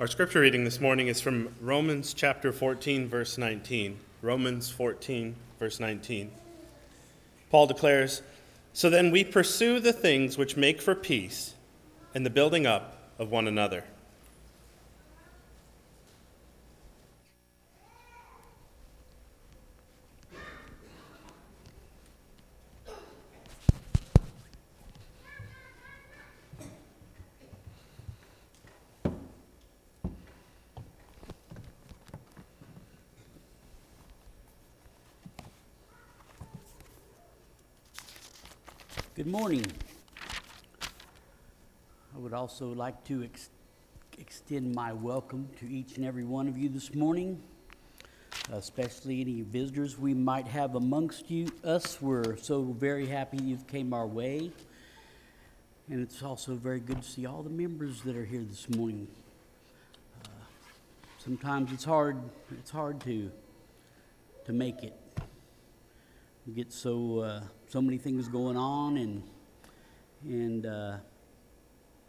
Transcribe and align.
Our 0.00 0.08
scripture 0.08 0.40
reading 0.40 0.64
this 0.64 0.80
morning 0.80 1.06
is 1.06 1.20
from 1.20 1.54
Romans 1.60 2.14
chapter 2.14 2.52
14, 2.52 3.06
verse 3.06 3.38
19. 3.38 3.96
Romans 4.22 4.68
14, 4.68 5.36
verse 5.60 5.78
19. 5.78 6.32
Paul 7.48 7.68
declares 7.68 8.20
So 8.72 8.90
then 8.90 9.12
we 9.12 9.22
pursue 9.22 9.78
the 9.78 9.92
things 9.92 10.36
which 10.36 10.56
make 10.56 10.82
for 10.82 10.96
peace 10.96 11.54
and 12.12 12.26
the 12.26 12.30
building 12.30 12.66
up 12.66 13.12
of 13.20 13.30
one 13.30 13.46
another. 13.46 13.84
Good 39.16 39.28
morning. 39.44 39.66
I 42.14 42.18
would 42.18 42.32
also 42.32 42.68
like 42.68 43.04
to 43.04 43.24
ex- 43.24 43.50
extend 44.16 44.74
my 44.74 44.94
welcome 44.94 45.50
to 45.60 45.70
each 45.70 45.98
and 45.98 46.06
every 46.06 46.24
one 46.24 46.48
of 46.48 46.56
you 46.56 46.70
this 46.70 46.94
morning, 46.94 47.42
especially 48.50 49.20
any 49.20 49.42
visitors 49.42 49.98
we 49.98 50.14
might 50.14 50.46
have 50.46 50.76
amongst 50.76 51.30
you. 51.30 51.48
Us, 51.62 52.00
we're 52.00 52.38
so 52.38 52.62
very 52.62 53.04
happy 53.04 53.36
you 53.36 53.58
came 53.68 53.92
our 53.92 54.06
way. 54.06 54.50
And 55.90 56.00
it's 56.00 56.22
also 56.22 56.54
very 56.54 56.80
good 56.80 57.02
to 57.02 57.06
see 57.06 57.26
all 57.26 57.42
the 57.42 57.50
members 57.50 58.00
that 58.04 58.16
are 58.16 58.24
here 58.24 58.44
this 58.48 58.70
morning. 58.70 59.06
Uh, 60.24 60.28
sometimes 61.18 61.70
it's 61.70 61.84
hard, 61.84 62.16
it's 62.50 62.70
hard 62.70 62.98
to, 63.02 63.30
to 64.46 64.52
make 64.54 64.82
it. 64.82 64.98
We 66.46 66.54
get 66.54 66.72
so 66.72 67.18
uh, 67.18 67.40
so 67.74 67.82
many 67.82 67.98
things 67.98 68.28
going 68.28 68.56
on 68.56 68.96
and 68.98 69.20
and 70.22 70.64
uh, 70.64 70.96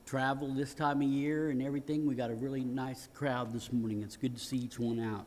travel 0.06 0.54
this 0.54 0.76
time 0.76 1.02
of 1.02 1.08
year 1.08 1.50
and 1.50 1.60
everything. 1.60 2.06
We 2.06 2.14
got 2.14 2.30
a 2.30 2.36
really 2.36 2.64
nice 2.64 3.10
crowd 3.16 3.52
this 3.52 3.74
morning. 3.74 4.04
It's 4.04 4.16
good 4.16 4.38
to 4.38 4.40
see 4.40 4.58
each 4.58 4.78
one 4.78 5.00
out. 5.00 5.26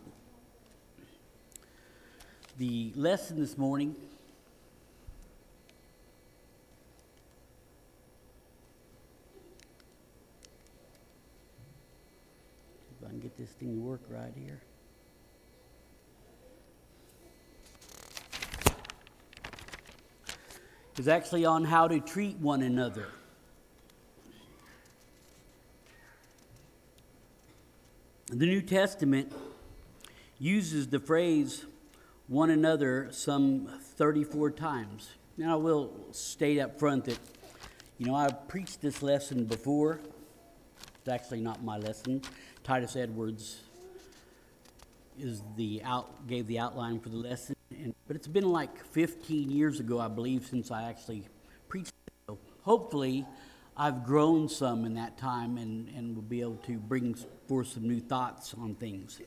The 2.57 2.93
lesson 2.95 3.41
this 3.41 3.59
morning. 3.59 3.97
If 13.01 13.05
I 13.05 13.09
can 13.09 13.19
get 13.19 13.37
this 13.37 13.51
thing 13.51 13.75
to 13.75 13.81
work 13.81 14.03
right 14.09 14.33
here. 14.37 14.63
Is 20.99 21.09
actually 21.09 21.45
on 21.45 21.65
how 21.65 21.87
to 21.89 22.01
treat 22.01 22.37
one 22.39 22.63
another. 22.63 23.09
The 28.27 28.47
New 28.47 28.61
Testament 28.61 29.33
uses 30.39 30.89
the 30.89 31.01
phrase 31.01 31.65
one 32.27 32.51
another 32.51 33.09
some 33.11 33.69
34 33.97 34.51
times. 34.51 35.11
Now, 35.37 35.55
I 35.55 35.57
will 35.57 35.93
state 36.13 36.61
up 36.61 36.79
front 36.79 37.07
that, 37.07 37.19
you 37.97 38.07
know, 38.07 38.15
I've 38.15 38.47
preached 38.49 38.83
this 38.83 39.03
lesson 39.03 39.45
before. 39.45 40.01
It's 40.99 41.09
actually 41.09 41.41
not 41.41 41.63
my 41.63 41.79
lesson. 41.79 42.23
Titus 42.65 42.97
Edwards 42.97 43.61
is 45.19 45.43
the 45.57 45.81
out, 45.85 46.27
gave 46.27 46.47
the 46.47 46.59
outline 46.59 47.01
for 47.01 47.09
the 47.09 47.17
lesson. 47.17 47.58
And, 47.89 47.95
but 48.07 48.17
it's 48.17 48.29
been 48.29 48.53
like 48.53 48.85
15 48.85 49.51
years 49.51 49.81
ago, 49.81 49.99
I 49.99 50.09
believe, 50.09 50.47
since 50.47 50.71
I 50.71 50.83
actually 50.91 51.25
preached. 51.69 51.95
So 52.27 52.39
hopefully, 52.63 53.25
I've 53.79 54.05
grown 54.05 54.51
some 54.51 54.85
in 54.85 54.93
that 54.95 55.17
time 55.17 55.57
and, 55.57 55.89
and 55.97 56.15
will 56.15 56.21
be 56.21 56.43
able 56.43 56.57
to 56.67 56.77
bring 56.77 57.17
forth 57.47 57.69
some 57.69 57.89
new 57.89 58.01
thoughts 58.01 58.55
on 58.61 58.75
things. 58.75 59.23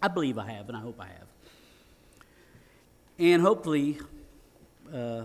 I 0.00 0.06
believe 0.06 0.38
I 0.38 0.48
have, 0.52 0.68
and 0.68 0.76
I 0.76 0.80
hope 0.80 1.00
I 1.00 1.06
have. 1.06 1.26
And 3.18 3.42
hopefully, 3.42 3.98
uh, 4.94 5.24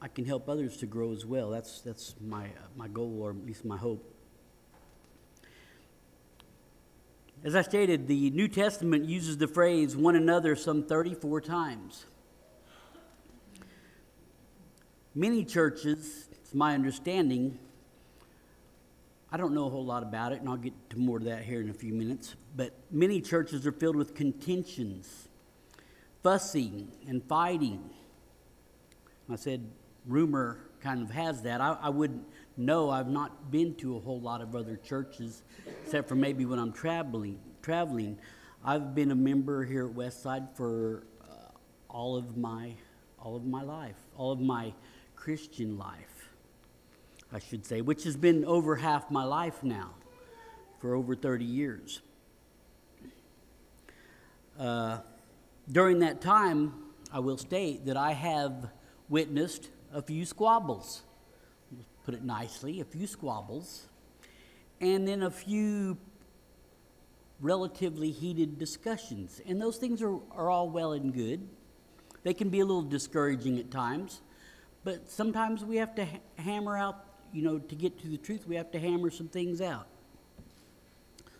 I 0.00 0.06
can 0.06 0.26
help 0.26 0.48
others 0.48 0.76
to 0.76 0.86
grow 0.86 1.10
as 1.10 1.26
well. 1.26 1.50
That's, 1.50 1.80
that's 1.80 2.14
my, 2.24 2.44
uh, 2.44 2.68
my 2.76 2.86
goal, 2.86 3.20
or 3.20 3.30
at 3.30 3.44
least 3.44 3.64
my 3.64 3.76
hope. 3.76 4.14
As 7.44 7.54
I 7.54 7.62
stated, 7.62 8.08
the 8.08 8.30
New 8.30 8.48
Testament 8.48 9.04
uses 9.04 9.38
the 9.38 9.46
phrase 9.46 9.96
one 9.96 10.16
another 10.16 10.56
some 10.56 10.82
34 10.82 11.40
times. 11.40 12.04
Many 15.14 15.44
churches, 15.44 16.28
it's 16.32 16.52
my 16.52 16.74
understanding, 16.74 17.58
I 19.30 19.36
don't 19.36 19.54
know 19.54 19.66
a 19.66 19.70
whole 19.70 19.84
lot 19.84 20.02
about 20.02 20.32
it, 20.32 20.40
and 20.40 20.48
I'll 20.48 20.56
get 20.56 20.72
to 20.90 20.98
more 20.98 21.18
of 21.18 21.24
that 21.24 21.44
here 21.44 21.60
in 21.60 21.70
a 21.70 21.74
few 21.74 21.94
minutes, 21.94 22.34
but 22.56 22.72
many 22.90 23.20
churches 23.20 23.66
are 23.66 23.72
filled 23.72 23.96
with 23.96 24.14
contentions, 24.14 25.28
fussing, 26.22 26.90
and 27.06 27.22
fighting. 27.22 27.90
I 29.30 29.36
said 29.36 29.64
rumor 30.06 30.58
kind 30.80 31.02
of 31.02 31.10
has 31.10 31.42
that. 31.42 31.60
I, 31.60 31.76
I 31.80 31.88
wouldn't 31.90 32.24
no, 32.58 32.90
I've 32.90 33.08
not 33.08 33.52
been 33.52 33.76
to 33.76 33.96
a 33.96 34.00
whole 34.00 34.20
lot 34.20 34.40
of 34.40 34.56
other 34.56 34.76
churches, 34.76 35.42
except 35.84 36.08
for 36.08 36.16
maybe 36.16 36.44
when 36.44 36.58
I'm 36.58 36.72
traveling. 36.72 37.38
Traveling, 37.62 38.18
I've 38.64 38.96
been 38.96 39.12
a 39.12 39.14
member 39.14 39.64
here 39.64 39.86
at 39.86 39.94
Westside 39.94 40.56
for 40.56 41.04
uh, 41.22 41.52
all 41.88 42.16
of 42.16 42.36
my 42.36 42.74
all 43.20 43.36
of 43.36 43.44
my 43.44 43.62
life, 43.62 43.96
all 44.16 44.32
of 44.32 44.40
my 44.40 44.72
Christian 45.14 45.78
life, 45.78 46.30
I 47.32 47.38
should 47.38 47.64
say, 47.64 47.80
which 47.80 48.04
has 48.04 48.16
been 48.16 48.44
over 48.44 48.76
half 48.76 49.10
my 49.10 49.24
life 49.24 49.62
now, 49.62 49.94
for 50.80 50.94
over 50.94 51.14
30 51.14 51.44
years. 51.44 52.00
Uh, 54.58 54.98
during 55.70 56.00
that 56.00 56.20
time, 56.20 56.74
I 57.12 57.20
will 57.20 57.38
state 57.38 57.86
that 57.86 57.96
I 57.96 58.12
have 58.12 58.70
witnessed 59.08 59.68
a 59.92 60.02
few 60.02 60.24
squabbles 60.24 61.02
put 62.08 62.14
it 62.14 62.24
nicely, 62.24 62.80
a 62.80 62.86
few 62.86 63.06
squabbles, 63.06 63.86
and 64.80 65.06
then 65.06 65.24
a 65.24 65.30
few 65.30 65.98
relatively 67.38 68.10
heated 68.10 68.58
discussions. 68.58 69.42
And 69.46 69.60
those 69.60 69.76
things 69.76 70.00
are, 70.00 70.16
are 70.32 70.48
all 70.48 70.70
well 70.70 70.92
and 70.94 71.12
good. 71.12 71.46
They 72.22 72.32
can 72.32 72.48
be 72.48 72.60
a 72.60 72.64
little 72.64 72.80
discouraging 72.80 73.58
at 73.58 73.70
times, 73.70 74.22
but 74.84 75.10
sometimes 75.10 75.66
we 75.66 75.76
have 75.76 75.94
to 75.96 76.06
ha- 76.06 76.20
hammer 76.38 76.78
out, 76.78 77.04
you 77.30 77.42
know, 77.42 77.58
to 77.58 77.74
get 77.74 78.00
to 78.00 78.08
the 78.08 78.16
truth, 78.16 78.48
we 78.48 78.56
have 78.56 78.70
to 78.70 78.80
hammer 78.80 79.10
some 79.10 79.28
things 79.28 79.60
out. 79.60 79.86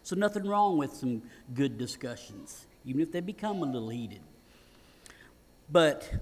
So, 0.03 0.17
nothing 0.17 0.47
wrong 0.47 0.77
with 0.77 0.93
some 0.93 1.23
good 1.55 1.79
discussions, 1.79 2.67
even 2.85 3.01
if 3.01 3.11
they 3.11 3.21
become 3.21 3.63
a 3.63 3.65
little 3.65 3.89
heated. 3.89 4.21
But 5.73 6.13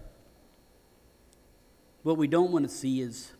what 2.04 2.16
we 2.16 2.28
don't 2.28 2.52
want 2.52 2.64
to 2.64 2.72
see 2.72 3.00
is 3.00 3.32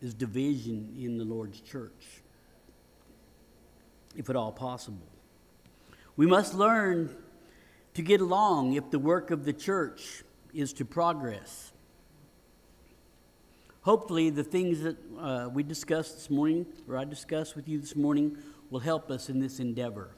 is 0.00 0.14
division 0.14 0.94
in 0.98 1.18
the 1.18 1.24
Lord's 1.24 1.60
church, 1.60 2.22
if 4.16 4.30
at 4.30 4.36
all 4.36 4.52
possible. 4.52 5.06
We 6.16 6.26
must 6.26 6.54
learn 6.54 7.14
to 7.94 8.02
get 8.02 8.20
along 8.20 8.74
if 8.74 8.90
the 8.90 8.98
work 8.98 9.30
of 9.30 9.44
the 9.44 9.52
church 9.52 10.22
is 10.54 10.72
to 10.74 10.84
progress. 10.84 11.72
Hopefully, 13.82 14.30
the 14.30 14.44
things 14.44 14.82
that 14.82 14.96
uh, 15.18 15.48
we 15.52 15.62
discussed 15.62 16.14
this 16.14 16.30
morning, 16.30 16.66
or 16.88 16.96
I 16.96 17.04
discussed 17.04 17.56
with 17.56 17.68
you 17.68 17.80
this 17.80 17.96
morning, 17.96 18.36
will 18.70 18.80
help 18.80 19.10
us 19.10 19.28
in 19.28 19.40
this 19.40 19.60
endeavor. 19.60 20.10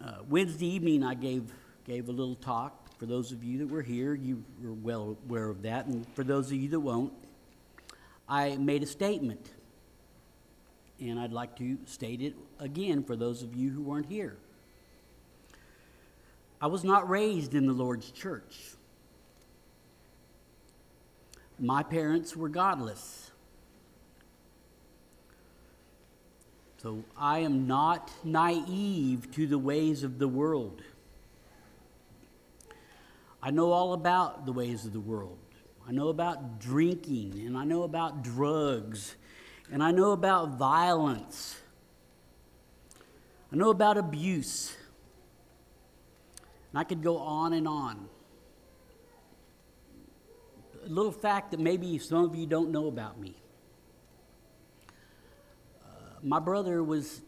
Uh, 0.00 0.16
Wednesday 0.28 0.66
evening, 0.66 1.04
I 1.04 1.14
gave, 1.14 1.52
gave 1.84 2.08
a 2.08 2.12
little 2.12 2.34
talk 2.34 2.87
for 2.98 3.06
those 3.06 3.30
of 3.30 3.44
you 3.44 3.58
that 3.58 3.68
were 3.68 3.82
here, 3.82 4.14
you 4.14 4.42
were 4.62 4.72
well 4.72 5.16
aware 5.28 5.48
of 5.48 5.62
that. 5.62 5.86
And 5.86 6.06
for 6.14 6.24
those 6.24 6.46
of 6.46 6.54
you 6.54 6.68
that 6.70 6.80
won't, 6.80 7.12
I 8.28 8.56
made 8.56 8.82
a 8.82 8.86
statement. 8.86 9.48
And 11.00 11.18
I'd 11.18 11.32
like 11.32 11.56
to 11.58 11.78
state 11.86 12.20
it 12.20 12.34
again 12.58 13.04
for 13.04 13.14
those 13.14 13.42
of 13.44 13.54
you 13.54 13.70
who 13.70 13.82
weren't 13.82 14.06
here. 14.06 14.36
I 16.60 16.66
was 16.66 16.82
not 16.82 17.08
raised 17.08 17.54
in 17.54 17.66
the 17.66 17.72
Lord's 17.72 18.10
church. 18.10 18.72
My 21.60 21.84
parents 21.84 22.36
were 22.36 22.48
godless. 22.48 23.30
So 26.82 27.04
I 27.16 27.40
am 27.40 27.68
not 27.68 28.10
naive 28.24 29.30
to 29.32 29.46
the 29.46 29.58
ways 29.58 30.02
of 30.02 30.18
the 30.18 30.28
world. 30.28 30.82
I 33.42 33.50
know 33.50 33.72
all 33.72 33.92
about 33.92 34.46
the 34.46 34.52
ways 34.52 34.84
of 34.84 34.92
the 34.92 35.00
world. 35.00 35.38
I 35.88 35.92
know 35.92 36.08
about 36.08 36.58
drinking, 36.58 37.42
and 37.46 37.56
I 37.56 37.64
know 37.64 37.82
about 37.82 38.22
drugs, 38.22 39.14
and 39.72 39.82
I 39.82 39.90
know 39.90 40.12
about 40.12 40.58
violence. 40.58 41.56
I 43.52 43.56
know 43.56 43.70
about 43.70 43.96
abuse. 43.96 44.76
And 46.72 46.78
I 46.78 46.84
could 46.84 47.02
go 47.02 47.18
on 47.18 47.54
and 47.54 47.66
on. 47.66 48.08
A 50.84 50.88
little 50.88 51.12
fact 51.12 51.52
that 51.52 51.60
maybe 51.60 51.98
some 51.98 52.24
of 52.24 52.34
you 52.34 52.46
don't 52.46 52.70
know 52.70 52.88
about 52.88 53.18
me. 53.18 53.34
Uh, 55.82 56.18
my 56.22 56.40
brother 56.40 56.82
was 56.82 57.22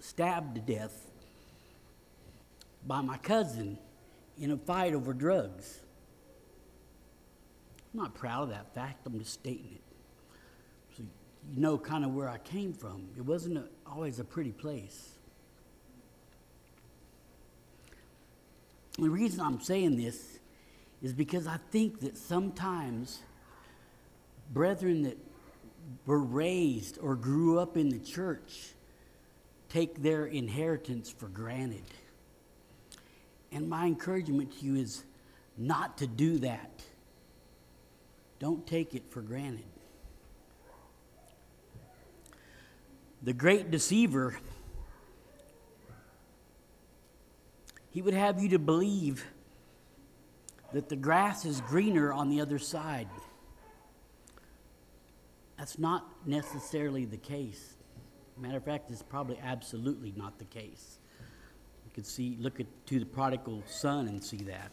stabbed 0.00 0.56
to 0.56 0.60
death 0.60 1.10
by 2.84 3.00
my 3.00 3.16
cousin 3.18 3.78
in 4.38 4.50
a 4.50 4.56
fight 4.56 4.94
over 4.94 5.12
drugs. 5.12 5.80
I'm 7.92 8.00
not 8.00 8.14
proud 8.14 8.44
of 8.44 8.48
that 8.50 8.74
fact, 8.74 9.06
I'm 9.06 9.18
just 9.18 9.32
stating 9.32 9.72
it. 9.74 9.82
So 10.96 11.04
you 11.52 11.60
know 11.60 11.78
kind 11.78 12.04
of 12.04 12.14
where 12.14 12.28
I 12.28 12.38
came 12.38 12.72
from. 12.72 13.08
It 13.16 13.22
wasn't 13.22 13.58
a, 13.58 13.64
always 13.86 14.18
a 14.18 14.24
pretty 14.24 14.52
place. 14.52 15.10
The 18.98 19.10
reason 19.10 19.40
I'm 19.40 19.60
saying 19.60 19.96
this 19.96 20.38
is 21.02 21.12
because 21.12 21.46
I 21.46 21.58
think 21.70 22.00
that 22.00 22.16
sometimes 22.16 23.22
brethren 24.52 25.02
that 25.02 25.18
were 26.06 26.22
raised 26.22 26.98
or 27.00 27.16
grew 27.16 27.58
up 27.58 27.76
in 27.76 27.88
the 27.88 27.98
church 27.98 28.74
take 29.68 30.02
their 30.02 30.26
inheritance 30.26 31.10
for 31.10 31.28
granted. 31.28 31.84
And 33.52 33.68
my 33.68 33.86
encouragement 33.86 34.58
to 34.58 34.64
you 34.64 34.76
is 34.76 35.04
not 35.58 35.98
to 35.98 36.06
do 36.06 36.38
that. 36.38 36.82
Don't 38.38 38.66
take 38.66 38.94
it 38.94 39.04
for 39.10 39.20
granted. 39.20 39.64
The 43.22 43.32
great 43.32 43.70
deceiver, 43.70 44.36
he 47.90 48.02
would 48.02 48.14
have 48.14 48.42
you 48.42 48.48
to 48.48 48.58
believe 48.58 49.24
that 50.72 50.88
the 50.88 50.96
grass 50.96 51.44
is 51.44 51.60
greener 51.60 52.12
on 52.12 52.30
the 52.30 52.40
other 52.40 52.58
side. 52.58 53.08
That's 55.56 55.78
not 55.78 56.26
necessarily 56.26 57.04
the 57.04 57.18
case. 57.18 57.74
Matter 58.36 58.56
of 58.56 58.64
fact, 58.64 58.90
it's 58.90 59.02
probably 59.02 59.38
absolutely 59.40 60.12
not 60.16 60.38
the 60.38 60.46
case. 60.46 60.98
You 61.92 62.02
can 62.02 62.04
see, 62.04 62.38
look 62.40 62.58
at 62.58 62.66
to 62.86 62.98
the 62.98 63.04
prodigal 63.04 63.62
son 63.66 64.08
and 64.08 64.24
see 64.24 64.38
that. 64.38 64.72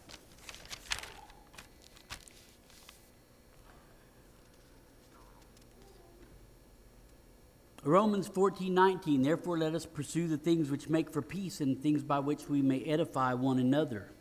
Romans 7.84 8.28
14, 8.28 8.74
19, 8.74 9.22
therefore 9.22 9.58
let 9.58 9.76
us 9.76 9.86
pursue 9.86 10.30
the 10.30 10.38
things 10.38 10.72
which 10.72 10.88
make 10.88 11.12
for 11.12 11.22
peace 11.22 11.60
and 11.60 11.78
things 11.82 12.04
by 12.04 12.20
which 12.20 12.48
we 12.48 12.62
may 12.62 12.82
edify 12.84 13.34
one 13.34 13.60
another. 13.60 14.12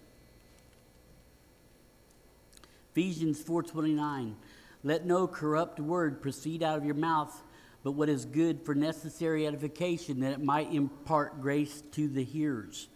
Ephesians 2.91 3.41
4:29 3.41 4.35
Let 4.83 5.07
no 5.07 5.29
corrupt 5.29 5.79
word 5.79 6.21
proceed 6.21 6.65
out 6.65 6.79
of 6.79 6.85
your 6.85 6.97
mouth 6.97 7.45
but 7.89 7.93
what 7.93 8.11
is 8.11 8.27
good 8.27 8.67
for 8.67 8.75
necessary 8.75 9.47
edification 9.47 10.21
that 10.21 10.33
it 10.33 10.43
might 10.43 10.71
impart 10.71 11.41
grace 11.41 11.83
to 11.91 12.07
the 12.07 12.23
hearers. 12.23 12.87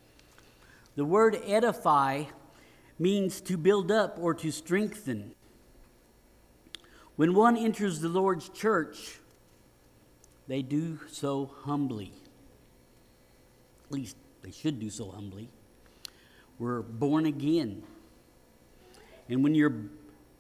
The 0.97 1.05
word 1.07 1.41
edify 1.47 2.25
means 2.99 3.41
to 3.41 3.57
build 3.57 3.91
up 3.91 4.19
or 4.21 4.35
to 4.35 4.51
strengthen. 4.51 5.35
When 7.17 7.33
one 7.33 7.57
enters 7.57 8.01
the 8.01 8.11
Lord's 8.11 8.51
church, 8.51 9.19
they 10.47 10.61
do 10.61 11.01
so 11.11 11.51
humbly. 11.63 12.13
At 13.87 13.93
least 13.93 14.19
they 14.43 14.51
should 14.51 14.79
do 14.79 14.91
so 14.91 15.11
humbly. 15.11 15.49
We're 16.59 16.83
born 16.83 17.25
again. 17.25 17.83
And 19.31 19.43
when 19.43 19.55
you're 19.55 19.87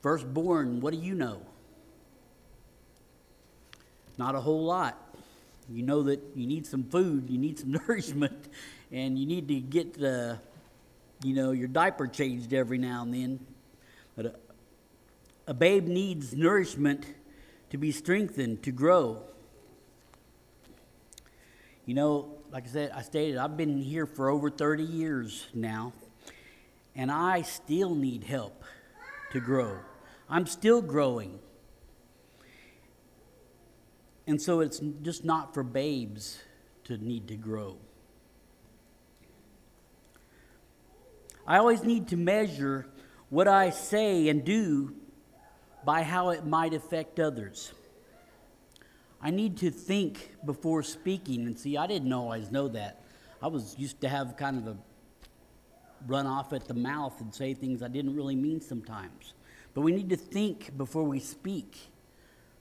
first 0.03 0.27
born, 0.35 0.83
what 0.83 0.93
do 0.93 1.01
you 1.01 1.15
know? 1.15 1.41
Not 4.23 4.37
a 4.37 4.41
whole 4.41 4.65
lot. 4.65 5.17
You 5.69 5.83
know 5.83 6.05
that 6.05 6.21
you 6.37 6.47
need 6.47 6.65
some 6.65 6.85
food, 6.85 7.29
you 7.29 7.39
need 7.39 7.59
some 7.59 7.73
nourishment, 7.89 8.51
and 8.93 9.19
you 9.19 9.27
need 9.27 9.49
to 9.49 9.59
get 9.59 9.95
the, 9.95 10.39
you 11.25 11.35
know, 11.35 11.51
your 11.51 11.67
diaper 11.67 12.07
changed 12.07 12.55
every 12.55 12.79
now 12.79 13.03
and 13.03 13.13
then. 13.13 13.41
But 14.15 14.27
a, 14.27 14.35
a 15.49 15.55
babe 15.55 15.89
needs 15.89 16.35
nourishment 16.35 17.05
to 17.71 17.79
be 17.79 17.91
strengthened, 17.91 18.63
to 18.63 18.71
grow. 18.71 19.25
You 21.85 21.95
know, 21.95 22.39
like 22.53 22.69
I 22.69 22.71
said, 22.71 22.93
I 22.95 23.03
stated, 23.03 23.39
I've 23.39 23.57
been 23.57 23.83
here 23.83 24.07
for 24.07 24.31
over 24.31 24.51
30 24.51 24.85
years 24.85 25.49
now, 25.53 25.95
and 26.95 27.11
I 27.11 27.43
still 27.43 27.97
need 27.97 28.23
help 28.23 28.63
to 29.33 29.41
grow. 29.41 29.79
I'm 30.31 30.47
still 30.47 30.81
growing. 30.81 31.41
And 34.27 34.41
so 34.41 34.61
it's 34.61 34.81
just 35.03 35.25
not 35.25 35.53
for 35.53 35.63
babes 35.63 36.39
to 36.85 36.97
need 36.97 37.29
to 37.29 37.37
grow. 37.37 37.77
I 41.47 41.59
always 41.59 41.83
need 41.83 42.09
to 42.09 42.17
measure 42.17 42.87
what 43.29 43.49
I 43.49 43.71
say 43.71 44.29
and 44.29 44.45
do 44.45 44.95
by 45.85 46.03
how 46.03 46.31
it 46.31 46.47
might 46.47 46.75
affect 46.75 47.19
others. 47.19 47.73
I 49.21 49.31
need 49.31 49.57
to 49.59 49.71
think 49.71 50.35
before 50.45 50.83
speaking. 50.83 51.47
And 51.47 51.59
see, 51.59 51.77
I 51.77 51.87
didn't 51.87 52.13
always 52.13 52.51
know 52.51 52.69
that. 52.69 53.03
I 53.41 53.49
was 53.49 53.77
used 53.79 54.01
to 54.03 54.09
have 54.09 54.37
kind 54.37 54.59
of 54.59 54.67
a 54.69 54.77
run 56.07 56.27
off 56.27 56.53
at 56.53 56.67
the 56.67 56.75
mouth 56.75 57.21
and 57.21 57.35
say 57.35 57.55
things 57.55 57.83
I 57.83 57.89
didn't 57.89 58.15
really 58.15 58.37
mean 58.37 58.61
sometimes. 58.61 59.35
But 59.75 59.83
we 59.83 59.93
need 59.93 60.11
to 60.11 60.17
think 60.17 60.77
before 60.77 61.05
we 61.05 61.21
speak 61.21 61.79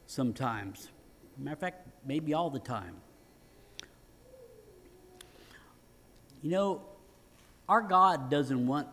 sometimes. 0.06 0.90
Matter 1.42 1.54
of 1.54 1.60
fact, 1.60 1.88
maybe 2.06 2.34
all 2.36 2.52
the 2.52 2.60
time. 2.60 2.96
You 6.44 6.52
know, 6.52 6.82
our 7.68 7.82
God 7.82 8.30
doesn't 8.30 8.68
want 8.68 8.88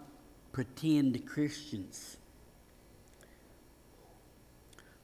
pretend 0.53 1.27
Christians. 1.27 2.17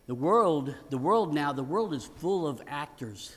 The 0.07 0.15
world, 0.15 0.75
the 0.91 0.99
world 0.99 1.35
now, 1.35 1.53
the 1.53 1.63
world 1.63 1.95
is 1.95 2.05
full 2.05 2.47
of 2.47 2.63
actors. 2.67 3.37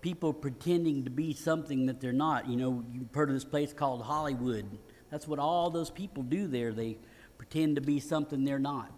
People 0.00 0.32
pretending 0.32 1.04
to 1.04 1.10
be 1.10 1.32
something 1.32 1.86
that 1.86 2.00
they're 2.00 2.12
not. 2.12 2.48
You 2.48 2.56
know, 2.56 2.84
you've 2.92 3.14
heard 3.14 3.28
of 3.28 3.34
this 3.34 3.44
place 3.44 3.72
called 3.72 4.02
Hollywood. 4.02 4.78
That's 5.10 5.26
what 5.26 5.38
all 5.38 5.70
those 5.70 5.90
people 5.90 6.22
do 6.22 6.46
there. 6.48 6.72
They 6.72 6.98
pretend 7.38 7.76
to 7.76 7.82
be 7.82 8.00
something 8.00 8.44
they're 8.44 8.58
not. 8.58 8.92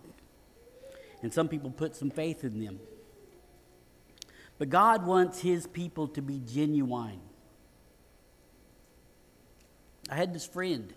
And 1.23 1.33
some 1.33 1.49
people 1.49 1.71
put 1.71 1.97
some 1.97 2.11
faith 2.11 2.45
in 2.45 2.61
them. 2.65 2.81
But 4.59 4.71
God 4.71 5.07
wants 5.07 5.41
his 5.41 5.67
people 5.67 6.09
to 6.09 6.23
be 6.23 6.41
genuine. 6.41 7.21
I 10.11 10.17
had 10.17 10.35
this 10.35 10.47
friend. 10.47 10.93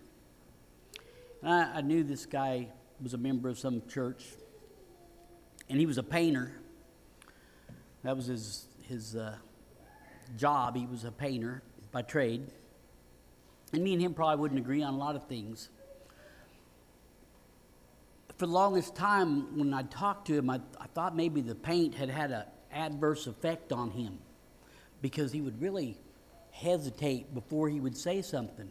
I, 1.43 1.63
I 1.75 1.81
knew 1.81 2.03
this 2.03 2.25
guy 2.25 2.69
was 3.01 3.13
a 3.13 3.17
member 3.17 3.49
of 3.49 3.59
some 3.59 3.81
church 3.87 4.25
and 5.69 5.79
he 5.79 5.85
was 5.85 5.97
a 5.97 6.03
painter. 6.03 6.51
That 8.03 8.15
was 8.15 8.25
his, 8.25 8.67
his 8.81 9.15
uh, 9.15 9.35
job. 10.37 10.75
He 10.75 10.85
was 10.85 11.03
a 11.03 11.11
painter 11.11 11.61
by 11.91 12.01
trade. 12.01 12.47
And 13.73 13.83
me 13.83 13.93
and 13.93 14.01
him 14.01 14.13
probably 14.13 14.41
wouldn't 14.41 14.59
agree 14.59 14.83
on 14.83 14.93
a 14.93 14.97
lot 14.97 15.15
of 15.15 15.27
things. 15.27 15.69
For 18.37 18.47
the 18.47 18.51
longest 18.51 18.95
time, 18.95 19.57
when 19.57 19.73
I 19.73 19.83
talked 19.83 20.27
to 20.27 20.37
him, 20.37 20.49
I, 20.49 20.59
I 20.79 20.87
thought 20.87 21.15
maybe 21.15 21.41
the 21.41 21.55
paint 21.55 21.95
had 21.95 22.09
had 22.09 22.31
an 22.31 22.43
adverse 22.73 23.27
effect 23.27 23.71
on 23.71 23.91
him 23.91 24.19
because 25.01 25.31
he 25.31 25.41
would 25.41 25.61
really 25.61 25.97
hesitate 26.51 27.33
before 27.33 27.69
he 27.69 27.79
would 27.79 27.97
say 27.97 28.21
something. 28.21 28.69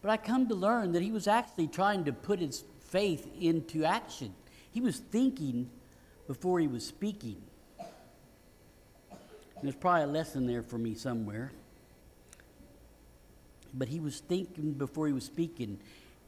But 0.00 0.10
I 0.10 0.16
come 0.16 0.48
to 0.48 0.54
learn 0.54 0.92
that 0.92 1.02
he 1.02 1.10
was 1.10 1.26
actually 1.26 1.66
trying 1.66 2.04
to 2.04 2.12
put 2.12 2.38
his 2.38 2.64
faith 2.80 3.28
into 3.40 3.84
action. 3.84 4.34
He 4.70 4.80
was 4.80 4.98
thinking 4.98 5.68
before 6.26 6.60
he 6.60 6.68
was 6.68 6.86
speaking. 6.86 7.42
There's 9.62 9.74
probably 9.74 10.04
a 10.04 10.06
lesson 10.06 10.46
there 10.46 10.62
for 10.62 10.78
me 10.78 10.94
somewhere. 10.94 11.50
But 13.74 13.88
he 13.88 13.98
was 13.98 14.20
thinking 14.20 14.72
before 14.72 15.08
he 15.08 15.12
was 15.12 15.24
speaking, 15.24 15.78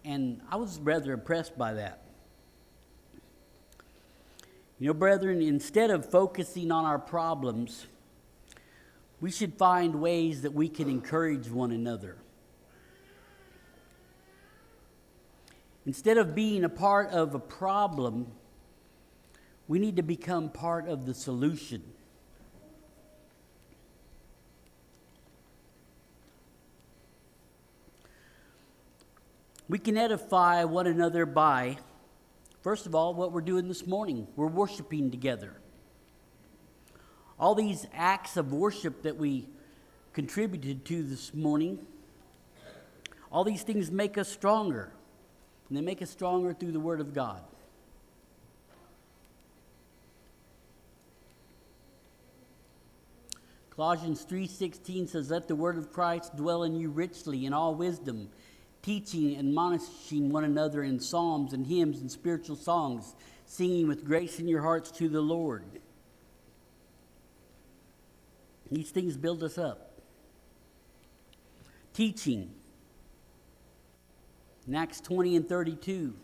and 0.05 0.41
I 0.51 0.57
was 0.57 0.79
rather 0.81 1.13
impressed 1.13 1.57
by 1.57 1.75
that. 1.75 2.03
You 4.81 4.87
know, 4.87 4.95
brethren, 4.95 5.43
instead 5.43 5.91
of 5.91 6.11
focusing 6.11 6.73
on 6.73 6.87
our 6.87 6.99
problems, 6.99 7.87
we 9.21 9.31
should 9.31 9.53
find 9.59 9.97
ways 9.97 10.41
that 10.41 10.55
we 10.55 10.71
can 10.71 10.89
encourage 10.89 11.51
one 11.51 11.71
another. 11.71 12.17
Instead 15.85 16.17
of 16.17 16.35
being 16.35 16.65
a 16.65 16.69
part 16.71 17.11
of 17.11 17.35
a 17.35 17.39
problem, 17.39 18.29
we 19.69 19.79
need 19.79 19.97
to 19.97 20.03
become 20.03 20.49
part 20.49 20.89
of 20.89 21.05
the 21.05 21.13
solution. 21.13 21.83
We 29.69 29.79
can 29.79 29.99
edify 29.99 30.65
one 30.65 30.87
another 30.87 31.27
by, 31.27 31.77
first 32.63 32.87
of 32.87 32.95
all, 32.95 33.15
what 33.15 33.33
we're 33.33 33.41
doing 33.41 33.69
this 33.69 33.87
morning. 33.87 34.27
We're 34.37 34.47
worshiping 34.47 35.11
together. 35.11 35.55
All 37.39 37.55
these 37.55 37.87
acts 37.95 38.37
of 38.37 38.53
worship 38.53 39.03
that 39.03 39.17
we 39.17 39.49
contributed 40.13 40.85
to 40.87 41.03
this 41.03 41.33
morning, 41.33 41.79
all 43.33 43.45
these 43.45 43.63
things 43.63 43.91
make 43.91 44.19
us 44.19 44.29
stronger. 44.29 44.93
And 45.69 45.79
they 45.79 45.83
make 45.83 46.03
us 46.03 46.11
stronger 46.11 46.53
through 46.53 46.73
the 46.73 46.81
Word 46.81 47.01
of 47.01 47.15
God. 47.15 47.43
Colossians 53.81 54.25
3:16 54.25 55.09
says 55.09 55.31
let 55.31 55.49
the 55.49 55.57
word 55.57 55.79
of 55.79 55.91
Christ 55.91 56.37
dwell 56.37 56.65
in 56.65 56.77
you 56.77 56.91
richly 56.91 57.47
in 57.47 57.55
all 57.55 57.75
wisdom 57.75 58.29
teaching 58.83 59.37
and 59.37 59.49
admonishing 59.49 60.31
one 60.31 60.45
another 60.45 60.83
in 60.83 60.99
psalms 61.01 61.53
and 61.53 61.67
hymns 61.67 62.01
and 62.01 62.11
spiritual 62.11 62.57
songs 62.57 63.15
singing 63.45 63.89
with 63.89 64.05
grace 64.05 64.39
in 64.39 64.49
your 64.49 64.63
hearts 64.63 64.91
to 64.93 65.09
the 65.09 65.21
Lord. 65.21 65.65
These 68.71 68.91
things 68.91 69.17
build 69.17 69.43
us 69.43 69.59
up. 69.59 70.01
Teaching 71.93 72.51
in 74.67 74.75
Acts 74.75 75.01
20 75.01 75.37
and 75.37 75.49
32. 75.49 76.15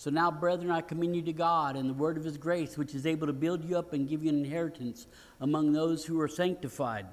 So 0.00 0.08
now, 0.08 0.30
brethren, 0.30 0.70
I 0.70 0.80
commend 0.80 1.14
you 1.14 1.20
to 1.20 1.32
God 1.34 1.76
and 1.76 1.90
the 1.90 1.92
word 1.92 2.16
of 2.16 2.24
his 2.24 2.38
grace, 2.38 2.78
which 2.78 2.94
is 2.94 3.04
able 3.04 3.26
to 3.26 3.34
build 3.34 3.62
you 3.62 3.76
up 3.76 3.92
and 3.92 4.08
give 4.08 4.22
you 4.22 4.30
an 4.30 4.38
inheritance 4.42 5.06
among 5.42 5.74
those 5.74 6.06
who 6.06 6.18
are 6.22 6.26
sanctified. 6.26 7.04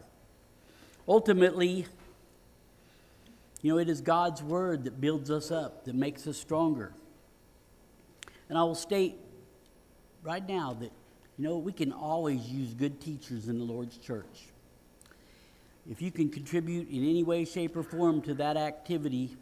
Ultimately, 1.06 1.86
you 3.62 3.74
know, 3.74 3.78
it 3.78 3.90
is 3.90 4.00
God's 4.00 4.42
word 4.42 4.86
that 4.86 5.02
builds 5.02 5.30
us 5.30 5.52
up, 5.52 5.84
that 5.84 5.96
makes 5.96 6.28
us 6.28 6.38
stronger. 6.38 6.94
And 8.48 8.58
I 8.58 8.64
will 8.64 8.74
state 8.74 9.18
right 10.24 10.48
now 10.48 10.72
that, 10.80 10.94
you 11.38 11.44
know, 11.44 11.58
we 11.58 11.74
can 11.74 11.92
always 11.92 12.48
use 12.48 12.74
good 12.74 13.02
teachers 13.02 13.50
in 13.50 13.58
the 13.60 13.66
Lord's 13.66 13.98
church. 13.98 14.46
If 15.92 16.02
you 16.02 16.10
can 16.10 16.30
contribute 16.30 16.90
in 16.90 17.04
any 17.04 17.24
way, 17.24 17.44
shape, 17.44 17.76
or 17.76 17.84
form 17.84 18.22
to 18.22 18.34
that 18.36 18.56
activity, 18.56 19.36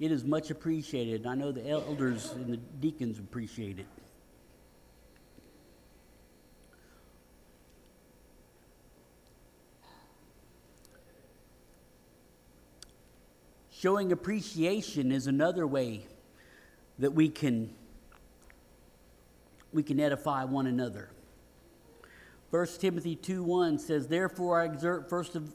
it 0.00 0.12
is 0.12 0.24
much 0.24 0.50
appreciated. 0.50 1.26
I 1.26 1.34
know 1.34 1.50
the 1.50 1.68
elders 1.68 2.32
and 2.32 2.52
the 2.52 2.56
deacons 2.56 3.18
appreciate 3.18 3.78
it. 3.78 3.86
Showing 13.70 14.10
appreciation 14.10 15.12
is 15.12 15.28
another 15.28 15.66
way 15.66 16.06
that 16.98 17.12
we 17.12 17.28
can 17.28 17.70
we 19.72 19.82
can 19.82 20.00
edify 20.00 20.44
one 20.44 20.66
another. 20.66 21.10
1 22.50 22.66
Timothy 22.78 23.14
2 23.14 23.42
1 23.42 23.78
says, 23.78 24.08
Therefore 24.08 24.60
I 24.60 24.64
exert 24.64 25.08
first 25.08 25.36
of 25.36 25.52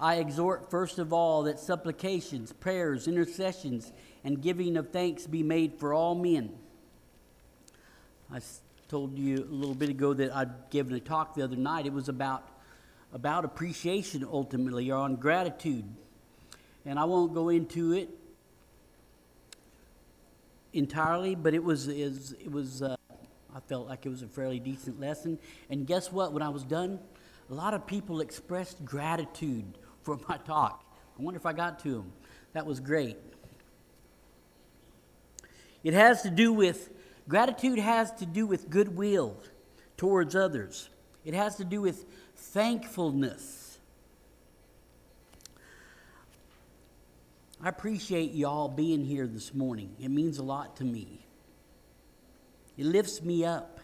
I 0.00 0.16
exhort 0.16 0.70
first 0.70 0.98
of 0.98 1.12
all 1.12 1.44
that 1.44 1.60
supplications, 1.60 2.52
prayers, 2.52 3.06
intercessions, 3.06 3.92
and 4.24 4.42
giving 4.42 4.76
of 4.76 4.90
thanks 4.90 5.26
be 5.26 5.42
made 5.42 5.74
for 5.78 5.94
all 5.94 6.14
men. 6.14 6.52
I 8.32 8.40
told 8.88 9.18
you 9.18 9.38
a 9.38 9.54
little 9.54 9.74
bit 9.74 9.90
ago 9.90 10.14
that 10.14 10.34
I'd 10.34 10.70
given 10.70 10.94
a 10.94 11.00
talk 11.00 11.34
the 11.34 11.42
other 11.42 11.56
night. 11.56 11.86
It 11.86 11.92
was 11.92 12.08
about, 12.08 12.48
about 13.12 13.44
appreciation 13.44 14.26
ultimately, 14.30 14.90
or 14.90 14.96
on 14.96 15.16
gratitude. 15.16 15.84
And 16.84 16.98
I 16.98 17.04
won't 17.04 17.34
go 17.34 17.48
into 17.48 17.92
it 17.92 18.10
entirely, 20.72 21.34
but 21.34 21.54
it 21.54 21.62
was, 21.62 21.88
it 21.88 22.50
was 22.50 22.82
uh, 22.82 22.96
I 23.54 23.60
felt 23.60 23.86
like 23.86 24.06
it 24.06 24.08
was 24.08 24.22
a 24.22 24.26
fairly 24.26 24.58
decent 24.58 24.98
lesson. 24.98 25.38
And 25.68 25.86
guess 25.86 26.10
what? 26.10 26.32
When 26.32 26.42
I 26.42 26.48
was 26.48 26.64
done, 26.64 26.98
a 27.50 27.54
lot 27.54 27.74
of 27.74 27.86
people 27.86 28.20
expressed 28.20 28.84
gratitude 28.84 29.78
for 30.02 30.18
my 30.28 30.36
talk. 30.38 30.84
I 31.18 31.22
wonder 31.22 31.38
if 31.38 31.46
I 31.46 31.52
got 31.52 31.78
to 31.80 31.92
them. 31.92 32.12
That 32.52 32.66
was 32.66 32.80
great. 32.80 33.16
It 35.82 35.94
has 35.94 36.22
to 36.22 36.30
do 36.30 36.52
with, 36.52 36.90
gratitude 37.28 37.78
has 37.78 38.12
to 38.12 38.26
do 38.26 38.46
with 38.46 38.70
goodwill 38.70 39.36
towards 39.96 40.34
others, 40.34 40.88
it 41.24 41.34
has 41.34 41.56
to 41.56 41.64
do 41.64 41.80
with 41.80 42.04
thankfulness. 42.36 43.78
I 47.64 47.68
appreciate 47.68 48.32
y'all 48.32 48.68
being 48.68 49.04
here 49.04 49.28
this 49.28 49.54
morning. 49.54 49.94
It 50.00 50.10
means 50.10 50.38
a 50.38 50.42
lot 50.42 50.76
to 50.78 50.84
me. 50.84 51.24
It 52.76 52.86
lifts 52.86 53.22
me 53.22 53.44
up. 53.44 53.78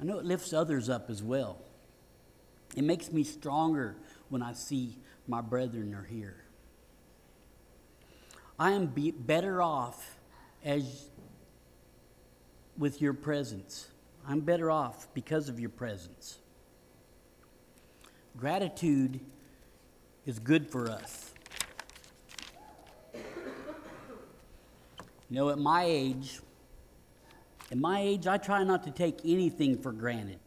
I 0.00 0.04
know 0.04 0.20
it 0.20 0.24
lifts 0.24 0.52
others 0.52 0.88
up 0.88 1.10
as 1.10 1.20
well. 1.22 1.58
It 2.76 2.84
makes 2.84 3.10
me 3.10 3.24
stronger 3.24 3.96
when 4.32 4.42
I 4.42 4.54
see 4.54 4.96
my 5.28 5.42
brethren 5.42 5.92
are 5.94 6.06
here. 6.10 6.36
I 8.58 8.70
am 8.70 8.86
be 8.86 9.10
better 9.10 9.60
off 9.60 10.16
as 10.64 11.10
with 12.78 13.02
your 13.02 13.12
presence. 13.12 13.88
I'm 14.26 14.40
better 14.40 14.70
off 14.70 15.06
because 15.12 15.50
of 15.50 15.60
your 15.60 15.68
presence. 15.68 16.38
Gratitude 18.38 19.20
is 20.24 20.38
good 20.38 20.66
for 20.66 20.90
us. 20.90 21.34
You 23.12 23.20
know, 25.28 25.50
at 25.50 25.58
my 25.58 25.84
age, 25.84 26.40
at 27.70 27.76
my 27.76 28.00
age, 28.00 28.26
I 28.26 28.38
try 28.38 28.64
not 28.64 28.84
to 28.84 28.90
take 28.90 29.18
anything 29.26 29.76
for 29.76 29.92
granted. 29.92 30.38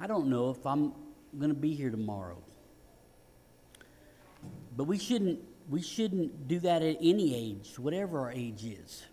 I 0.00 0.08
don't 0.08 0.26
know 0.26 0.50
if 0.50 0.66
I'm 0.66 0.92
going 1.36 1.50
to 1.50 1.54
be 1.54 1.74
here 1.74 1.90
tomorrow. 1.90 2.38
But 4.76 4.84
we 4.84 4.98
shouldn't, 4.98 5.40
we 5.68 5.82
shouldn't 5.82 6.48
do 6.48 6.60
that 6.60 6.82
at 6.82 6.96
any 7.00 7.34
age, 7.34 7.78
whatever 7.78 8.20
our 8.20 8.32
age 8.32 8.64
is. 8.64 9.04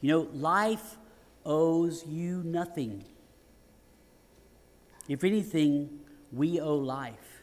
You 0.00 0.12
know, 0.12 0.28
life 0.32 0.96
owes 1.44 2.06
you 2.06 2.42
nothing. 2.44 3.04
If 5.08 5.24
anything, 5.24 6.00
we 6.32 6.60
owe 6.60 6.76
life. 6.76 7.42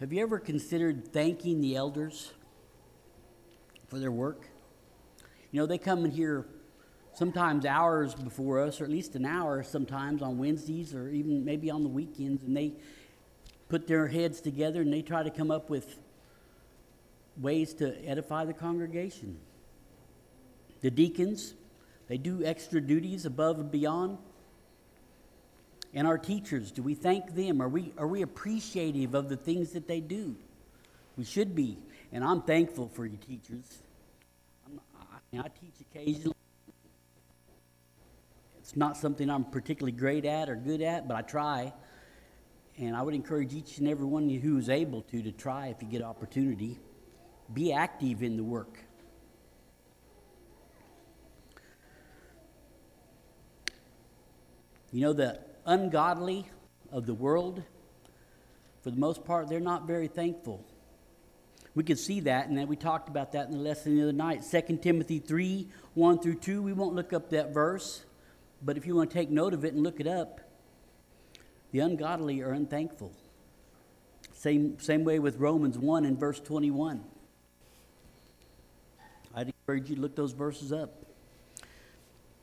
Have 0.00 0.12
you 0.12 0.22
ever 0.22 0.38
considered 0.38 1.08
thanking 1.12 1.60
the 1.60 1.76
elders 1.76 2.32
for 3.88 3.98
their 3.98 4.12
work? 4.12 4.48
You 5.50 5.60
know, 5.60 5.66
they 5.66 5.78
come 5.78 6.04
in 6.04 6.10
here 6.10 6.46
sometimes 7.16 7.64
hours 7.64 8.14
before 8.14 8.60
us, 8.60 8.80
or 8.80 8.84
at 8.84 8.90
least 8.90 9.14
an 9.16 9.24
hour 9.24 9.62
sometimes 9.62 10.20
on 10.20 10.36
Wednesdays 10.36 10.94
or 10.94 11.08
even 11.08 11.44
maybe 11.44 11.70
on 11.70 11.82
the 11.82 11.88
weekends, 11.88 12.42
and 12.42 12.56
they 12.56 12.72
put 13.68 13.86
their 13.86 14.06
heads 14.06 14.40
together 14.40 14.82
and 14.82 14.92
they 14.92 15.02
try 15.02 15.22
to 15.22 15.30
come 15.30 15.50
up 15.50 15.70
with 15.70 15.96
ways 17.38 17.72
to 17.74 17.96
edify 18.06 18.44
the 18.44 18.52
congregation. 18.52 19.38
The 20.82 20.90
deacons, 20.90 21.54
they 22.06 22.18
do 22.18 22.44
extra 22.44 22.80
duties 22.80 23.24
above 23.24 23.58
and 23.58 23.70
beyond. 23.70 24.18
And 25.94 26.06
our 26.06 26.18
teachers, 26.18 26.70
do 26.70 26.82
we 26.82 26.94
thank 26.94 27.34
them? 27.34 27.62
Are 27.62 27.68
we, 27.68 27.92
are 27.96 28.06
we 28.06 28.20
appreciative 28.20 29.14
of 29.14 29.30
the 29.30 29.36
things 29.36 29.72
that 29.72 29.88
they 29.88 30.00
do? 30.00 30.36
We 31.16 31.24
should 31.24 31.54
be. 31.54 31.78
And 32.12 32.22
I'm 32.22 32.42
thankful 32.42 32.88
for 32.88 33.06
you 33.06 33.16
teachers. 33.16 33.78
I, 35.32 35.38
I 35.38 35.48
teach 35.48 35.80
occasionally. 35.80 36.35
It's 38.66 38.74
not 38.74 38.96
something 38.96 39.30
I'm 39.30 39.44
particularly 39.44 39.96
great 39.96 40.24
at 40.24 40.50
or 40.50 40.56
good 40.56 40.82
at, 40.82 41.06
but 41.06 41.16
I 41.16 41.22
try. 41.22 41.72
And 42.76 42.96
I 42.96 43.02
would 43.02 43.14
encourage 43.14 43.54
each 43.54 43.78
and 43.78 43.86
every 43.86 44.06
one 44.06 44.24
of 44.24 44.30
you 44.30 44.40
who 44.40 44.58
is 44.58 44.68
able 44.68 45.02
to 45.02 45.22
to 45.22 45.30
try 45.30 45.68
if 45.68 45.80
you 45.80 45.86
get 45.88 46.02
opportunity. 46.02 46.80
Be 47.54 47.72
active 47.72 48.24
in 48.24 48.36
the 48.36 48.42
work. 48.42 48.76
You 54.90 55.02
know, 55.02 55.12
the 55.12 55.38
ungodly 55.64 56.50
of 56.90 57.06
the 57.06 57.14
world, 57.14 57.62
for 58.82 58.90
the 58.90 58.98
most 58.98 59.24
part, 59.24 59.48
they're 59.48 59.60
not 59.60 59.86
very 59.86 60.08
thankful. 60.08 60.66
We 61.76 61.84
can 61.84 61.96
see 61.96 62.18
that, 62.18 62.48
and 62.48 62.58
then 62.58 62.66
we 62.66 62.74
talked 62.74 63.08
about 63.08 63.30
that 63.30 63.46
in 63.46 63.52
the 63.52 63.62
lesson 63.62 63.94
the 63.94 64.02
other 64.02 64.12
night. 64.12 64.42
2 64.50 64.78
Timothy 64.78 65.20
3 65.20 65.68
1 65.94 66.18
through 66.18 66.40
2. 66.40 66.62
We 66.62 66.72
won't 66.72 66.96
look 66.96 67.12
up 67.12 67.30
that 67.30 67.54
verse 67.54 68.05
But 68.62 68.76
if 68.76 68.86
you 68.86 68.96
want 68.96 69.10
to 69.10 69.14
take 69.14 69.30
note 69.30 69.54
of 69.54 69.64
it 69.64 69.74
and 69.74 69.82
look 69.82 70.00
it 70.00 70.06
up, 70.06 70.40
the 71.72 71.80
ungodly 71.80 72.40
are 72.42 72.52
unthankful. 72.52 73.12
Same, 74.32 74.78
same 74.80 75.04
way 75.04 75.18
with 75.18 75.36
Romans 75.36 75.78
1 75.78 76.04
and 76.04 76.18
verse 76.18 76.40
21. 76.40 77.02
I'd 79.34 79.48
encourage 79.48 79.90
you 79.90 79.96
to 79.96 80.02
look 80.02 80.16
those 80.16 80.32
verses 80.32 80.72
up. 80.72 81.04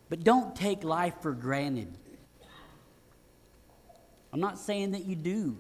But 0.10 0.24
don't 0.24 0.56
take 0.56 0.84
life 0.84 1.16
for 1.22 1.32
granted. 1.32 1.98
I'm 4.32 4.40
not 4.40 4.60
saying 4.60 4.92
that 4.92 5.06
you 5.06 5.16
do, 5.16 5.58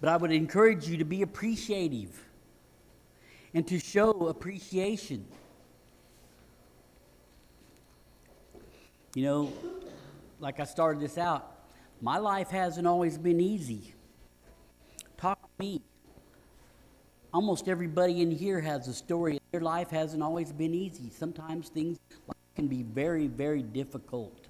but 0.00 0.08
I 0.08 0.16
would 0.16 0.32
encourage 0.32 0.88
you 0.88 0.98
to 0.98 1.04
be 1.04 1.22
appreciative 1.22 2.24
and 3.54 3.66
to 3.68 3.78
show 3.78 4.26
appreciation. 4.26 5.24
You 9.14 9.22
know, 9.22 9.52
like 10.40 10.58
I 10.58 10.64
started 10.64 11.00
this 11.00 11.18
out, 11.18 11.68
my 12.00 12.18
life 12.18 12.50
hasn't 12.50 12.86
always 12.86 13.16
been 13.16 13.40
easy. 13.40 13.94
Talk 15.16 15.40
to 15.40 15.48
me. 15.64 15.82
Almost 17.32 17.68
everybody 17.68 18.22
in 18.22 18.30
here 18.32 18.60
has 18.60 18.88
a 18.88 18.94
story. 18.94 19.38
Their 19.52 19.60
life 19.60 19.90
hasn't 19.90 20.22
always 20.22 20.52
been 20.52 20.74
easy. 20.74 21.10
Sometimes 21.10 21.68
things 21.68 21.98
can 22.56 22.66
be 22.66 22.82
very, 22.82 23.28
very 23.28 23.62
difficult. 23.62 24.48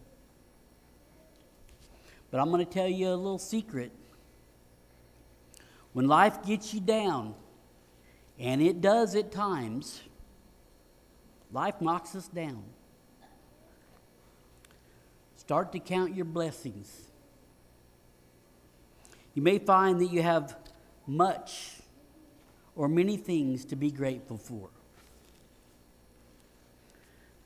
But 2.30 2.40
I'm 2.40 2.50
going 2.50 2.64
to 2.64 2.70
tell 2.70 2.88
you 2.88 3.08
a 3.08 3.14
little 3.14 3.38
secret. 3.38 3.92
When 5.92 6.08
life 6.08 6.42
gets 6.42 6.74
you 6.74 6.80
down, 6.80 7.34
and 8.38 8.60
it 8.60 8.80
does 8.80 9.14
at 9.14 9.30
times, 9.30 10.00
life 11.52 11.80
knocks 11.80 12.16
us 12.16 12.28
down. 12.28 12.64
Start 15.44 15.72
to 15.72 15.78
count 15.78 16.14
your 16.14 16.24
blessings. 16.24 17.08
You 19.34 19.42
may 19.42 19.58
find 19.58 20.00
that 20.00 20.06
you 20.06 20.22
have 20.22 20.56
much 21.06 21.72
or 22.74 22.88
many 22.88 23.18
things 23.18 23.66
to 23.66 23.76
be 23.76 23.90
grateful 23.90 24.38
for. 24.38 24.70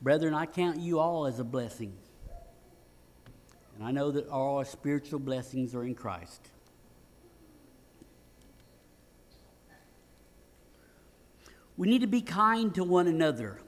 Brethren, 0.00 0.33
I 0.33 0.47
count 0.47 0.78
you 0.78 1.00
all 1.00 1.26
as 1.26 1.40
a 1.40 1.45
blessing. 1.45 1.93
And 3.75 3.85
I 3.85 3.90
know 3.90 4.12
that 4.12 4.28
all 4.28 4.59
our 4.59 4.64
spiritual 4.64 5.19
blessings 5.19 5.75
are 5.75 5.83
in 5.83 5.97
Christ. 5.97 6.50
We 11.76 11.88
need 11.88 12.02
to 12.02 12.07
be 12.07 12.21
kind 12.23 12.73
to 12.76 12.85
one 12.85 13.09
another. 13.09 13.61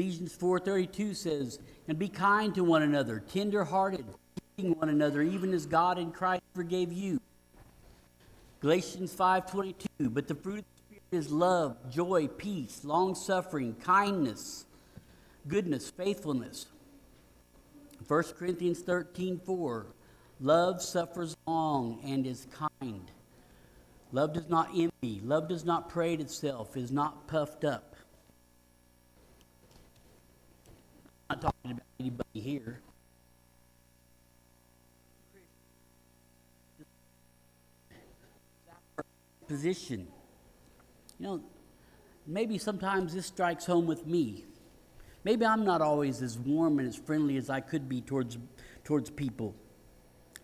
Ephesians 0.00 0.34
4:32 0.34 1.14
says, 1.14 1.58
"And 1.86 1.98
be 1.98 2.08
kind 2.08 2.54
to 2.54 2.64
one 2.64 2.80
another, 2.80 3.20
tender-hearted, 3.20 4.06
forgiving 4.56 4.78
one 4.78 4.88
another, 4.88 5.20
even 5.20 5.52
as 5.52 5.66
God 5.66 5.98
in 5.98 6.10
Christ 6.10 6.42
forgave 6.54 6.90
you." 6.90 7.20
Galatians 8.60 9.12
5:22, 9.12 10.08
"But 10.08 10.26
the 10.26 10.34
fruit 10.34 10.60
of 10.60 10.64
the 10.64 10.94
Spirit 10.94 11.02
is 11.10 11.30
love, 11.30 11.90
joy, 11.90 12.28
peace, 12.28 12.82
long-suffering, 12.82 13.74
kindness, 13.74 14.64
goodness, 15.46 15.90
faithfulness." 15.90 16.64
1 18.06 18.36
Corinthians 18.36 18.80
13:4, 18.80 19.92
"Love 20.40 20.80
suffers 20.80 21.36
long 21.46 22.00
and 22.02 22.26
is 22.26 22.46
kind." 22.46 23.10
Love 24.12 24.32
does 24.32 24.48
not 24.48 24.70
envy. 24.74 25.20
Love 25.20 25.46
does 25.46 25.66
not 25.66 25.90
parade 25.90 26.22
itself, 26.22 26.74
is 26.74 26.90
not 26.90 27.26
puffed 27.26 27.64
up. 27.64 27.90
not 31.42 31.54
talking 31.70 31.76
about 31.76 31.86
anybody 31.98 32.40
here. 32.40 32.80
Position. 39.46 40.06
You 41.18 41.26
know, 41.26 41.40
maybe 42.26 42.56
sometimes 42.56 43.14
this 43.14 43.26
strikes 43.26 43.66
home 43.66 43.86
with 43.86 44.06
me. 44.06 44.44
Maybe 45.24 45.44
I'm 45.44 45.64
not 45.64 45.82
always 45.82 46.22
as 46.22 46.38
warm 46.38 46.78
and 46.78 46.88
as 46.88 46.96
friendly 46.96 47.36
as 47.36 47.50
I 47.50 47.60
could 47.60 47.88
be 47.88 48.00
towards, 48.00 48.38
towards 48.84 49.10
people. 49.10 49.54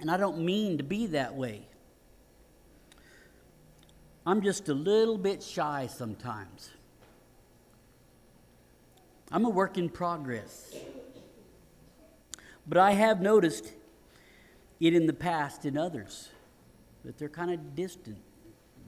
And 0.00 0.10
I 0.10 0.16
don't 0.16 0.44
mean 0.44 0.76
to 0.76 0.84
be 0.84 1.06
that 1.06 1.34
way. 1.34 1.66
I'm 4.26 4.42
just 4.42 4.68
a 4.68 4.74
little 4.74 5.16
bit 5.16 5.42
shy 5.42 5.86
sometimes. 5.86 6.70
I'm 9.30 9.44
a 9.44 9.48
work 9.48 9.78
in 9.78 9.88
progress. 9.88 10.74
But 12.66 12.78
I 12.78 12.92
have 12.92 13.20
noticed 13.20 13.72
it 14.80 14.94
in 14.94 15.06
the 15.06 15.12
past 15.12 15.64
in 15.64 15.78
others 15.78 16.30
that 17.04 17.18
they're 17.18 17.28
kind 17.28 17.52
of 17.52 17.74
distant. 17.74 18.18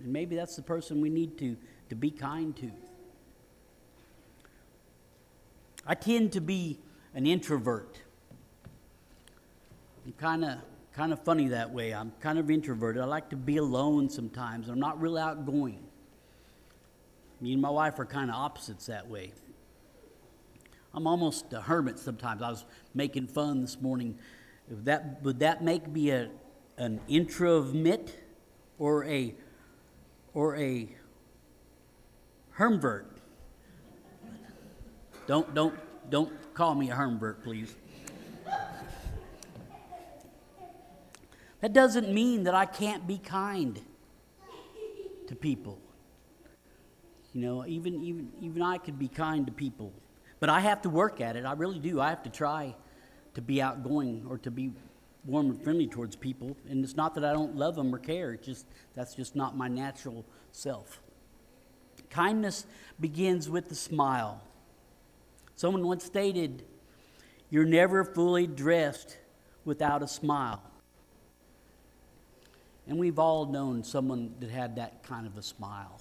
And 0.02 0.12
maybe 0.12 0.36
that's 0.36 0.56
the 0.56 0.62
person 0.62 1.00
we 1.00 1.10
need 1.10 1.38
to, 1.38 1.56
to 1.88 1.94
be 1.94 2.10
kind 2.10 2.56
to. 2.56 2.70
I 5.86 5.94
tend 5.94 6.32
to 6.32 6.40
be 6.40 6.78
an 7.14 7.26
introvert. 7.26 8.00
I'm 10.04 10.12
kind 10.12 10.44
of 10.44 10.58
kind 10.92 11.12
of 11.12 11.22
funny 11.22 11.48
that 11.48 11.70
way. 11.70 11.94
I'm 11.94 12.12
kind 12.18 12.40
of 12.40 12.50
introverted. 12.50 13.00
I 13.00 13.04
like 13.04 13.30
to 13.30 13.36
be 13.36 13.58
alone 13.58 14.10
sometimes. 14.10 14.68
I'm 14.68 14.80
not 14.80 15.00
real 15.00 15.16
outgoing. 15.16 15.78
Me 17.40 17.52
and 17.52 17.62
my 17.62 17.70
wife 17.70 18.00
are 18.00 18.04
kind 18.04 18.30
of 18.30 18.36
opposites 18.36 18.86
that 18.86 19.08
way. 19.08 19.32
I'm 20.98 21.06
almost 21.06 21.52
a 21.52 21.61
hermit 21.61 21.96
sometimes. 21.96 22.42
I 22.42 22.50
was 22.50 22.64
making 22.92 23.28
fun 23.28 23.61
this 23.61 23.80
morning. 23.80 24.18
Would 24.68 24.84
that, 24.87 25.22
would 25.22 25.38
that 25.38 25.62
make 25.62 25.87
me 25.87 26.11
a, 26.11 26.28
an 26.76 27.00
introvert 27.06 28.16
or 28.80 29.04
a, 29.04 29.32
or 30.34 30.56
a 30.56 30.88
hermvert? 32.58 33.04
Don't, 35.28 35.54
don't, 35.54 35.76
don't 36.11 36.32
call 36.52 36.74
me 36.74 36.90
a 36.90 36.96
hermvert, 36.96 37.44
please. 37.44 37.76
That 41.61 41.72
doesn't 41.72 42.12
mean 42.12 42.42
that 42.42 42.56
I 42.56 42.66
can't 42.66 43.06
be 43.06 43.18
kind 43.18 43.80
to 45.28 45.37
people. 45.37 45.78
You 47.32 47.40
know, 47.42 47.66
even, 47.66 48.02
even, 48.02 48.32
even 48.40 48.62
I 48.62 48.78
could 48.78 48.98
be 48.98 49.06
kind 49.06 49.46
to 49.46 49.52
people. 49.52 49.92
But 50.40 50.51
I 50.51 50.61
have 50.61 50.83
to 50.83 50.90
work 50.90 51.20
at 51.20 51.37
it. 51.37 51.44
I 51.44 51.53
really 51.53 51.79
do. 51.79 52.01
I 52.01 52.11
have 52.11 52.22
to 52.22 52.31
try 52.31 52.74
to 53.35 53.42
be 53.42 53.61
outgoing 53.61 54.27
or 54.29 54.38
to 54.38 54.51
be 54.51 54.72
warm 55.24 55.51
and 55.51 55.62
friendly 55.62 55.87
towards 55.87 56.16
people. 56.16 56.57
And 56.68 56.85
it's 56.85 56.96
not 56.96 57.14
that 57.16 57.24
I 57.24 57.33
don't 57.33 57.57
love 57.57 57.74
them 57.74 57.94
or 57.94 57.98
care. 57.98 58.33
It's 58.33 58.46
just 58.46 58.66
that's 58.94 59.14
just 59.14 59.35
not 59.35 59.57
my 59.57 59.68
natural 59.68 60.24
self. 60.53 61.01
Kindness 62.11 62.66
begins 62.98 63.51
with 63.51 63.68
the 63.68 63.74
smile. 63.74 64.40
Someone 65.57 65.87
once 65.87 66.05
stated, 66.05 66.64
"You're 67.51 67.64
never 67.64 68.05
fully 68.05 68.46
dressed 68.46 69.18
without 69.64 70.03
a 70.03 70.09
smile." 70.09 70.62
And 72.87 72.98
we've 72.98 73.18
all 73.18 73.44
known 73.44 73.83
someone 73.85 74.35
that 74.40 74.51
had 74.51 74.77
that 74.77 75.03
kind 75.03 75.27
of 75.27 75.37
a 75.37 75.42
smile. 75.42 76.01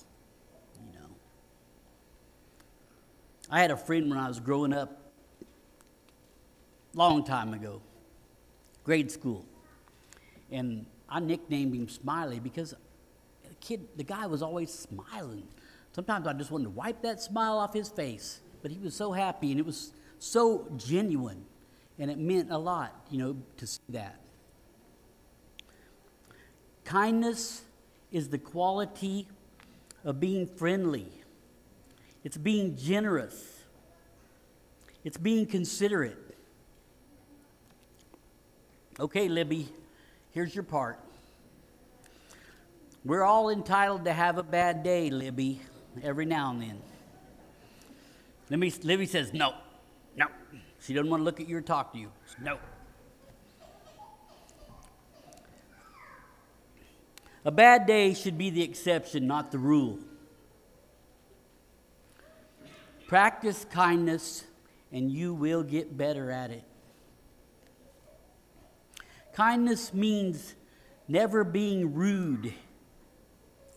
I 3.49 3.62
had 3.62 3.71
a 3.71 3.77
friend 3.77 4.10
when 4.10 4.19
I 4.19 4.27
was 4.27 4.39
growing 4.39 4.73
up, 4.73 5.12
long 6.93 7.23
time 7.23 7.53
ago, 7.53 7.81
grade 8.83 9.10
school, 9.10 9.45
and 10.51 10.86
I 11.07 11.21
nicknamed 11.21 11.73
him 11.73 11.88
Smiley 11.88 12.39
because 12.39 12.71
the 13.47 13.55
kid, 13.62 13.88
the 13.95 14.03
guy 14.03 14.27
was 14.27 14.41
always 14.41 14.73
smiling. 14.73 15.47
Sometimes 15.93 16.27
I 16.27 16.33
just 16.33 16.51
wanted 16.51 16.65
to 16.65 16.69
wipe 16.71 17.01
that 17.03 17.21
smile 17.21 17.57
off 17.57 17.73
his 17.73 17.88
face, 17.88 18.41
but 18.62 18.69
he 18.69 18.79
was 18.79 18.93
so 18.93 19.13
happy 19.13 19.51
and 19.51 19.60
it 19.60 19.65
was 19.65 19.93
so 20.19 20.67
genuine, 20.75 21.45
and 21.97 22.12
it 22.12 22.17
meant 22.17 22.51
a 22.51 22.57
lot, 22.57 23.05
you 23.10 23.17
know, 23.17 23.38
to 23.57 23.67
see 23.67 23.79
that. 23.89 24.19
Kindness 26.83 27.62
is 28.12 28.27
the 28.27 28.38
quality 28.38 29.27
of 30.03 30.19
being 30.19 30.47
friendly 30.47 31.12
it's 32.27 32.35
being 32.35 32.75
generous, 32.75 33.63
it's 35.05 35.17
being 35.17 35.45
considerate. 35.45 36.17
Okay, 38.99 39.29
Libby, 39.29 39.69
here's 40.33 40.53
your 40.53 40.65
part. 40.65 40.99
We're 43.05 43.23
all 43.23 43.49
entitled 43.49 44.03
to 44.03 44.11
have 44.11 44.37
a 44.37 44.43
bad 44.43 44.83
day, 44.83 45.09
Libby, 45.09 45.61
every 46.03 46.25
now 46.25 46.51
and 46.51 46.61
then. 46.61 46.81
Libby, 48.49 48.73
Libby 48.83 49.05
says, 49.05 49.33
no, 49.33 49.53
no. 50.17 50.25
She 50.81 50.93
doesn't 50.93 51.09
want 51.09 51.21
to 51.21 51.23
look 51.23 51.39
at 51.39 51.47
you 51.47 51.55
or 51.55 51.61
talk 51.61 51.93
to 51.93 51.97
you. 51.97 52.11
No. 52.41 52.57
A 57.45 57.51
bad 57.51 57.85
day 57.85 58.13
should 58.13 58.37
be 58.37 58.49
the 58.49 58.63
exception, 58.63 59.27
not 59.27 59.53
the 59.53 59.59
rule. 59.59 59.97
Practice 63.08 63.65
kindness, 63.72 64.43
and 64.91 65.10
you 65.10 65.34
will 65.34 65.63
get 65.63 65.98
better 65.98 66.30
at 66.30 66.52
it. 66.52 66.63
Kindness 69.34 69.93
means 69.93 70.56
never 71.08 71.46
being 71.46 71.93
rude 71.93 72.54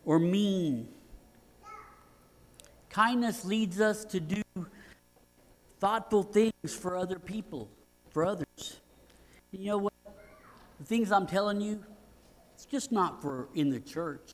or 0.05 0.19
mean. 0.19 0.88
Kindness 2.88 3.45
leads 3.45 3.81
us 3.81 4.05
to 4.07 4.19
do 4.19 4.43
thoughtful 5.79 6.25
things 6.25 6.75
for 6.75 6.97
other 6.97 7.21
people, 7.21 7.69
for 8.11 8.25
others. 8.25 8.81
You 9.53 9.66
know 9.66 9.79
what? 9.79 9.93
The 10.81 10.85
things 10.85 11.12
I'm 11.12 11.27
telling 11.27 11.61
you, 11.61 11.85
it's 12.55 12.64
just 12.64 12.90
not 12.90 13.23
for 13.23 13.49
in 13.55 13.71
the 13.71 13.81
church. 13.81 14.33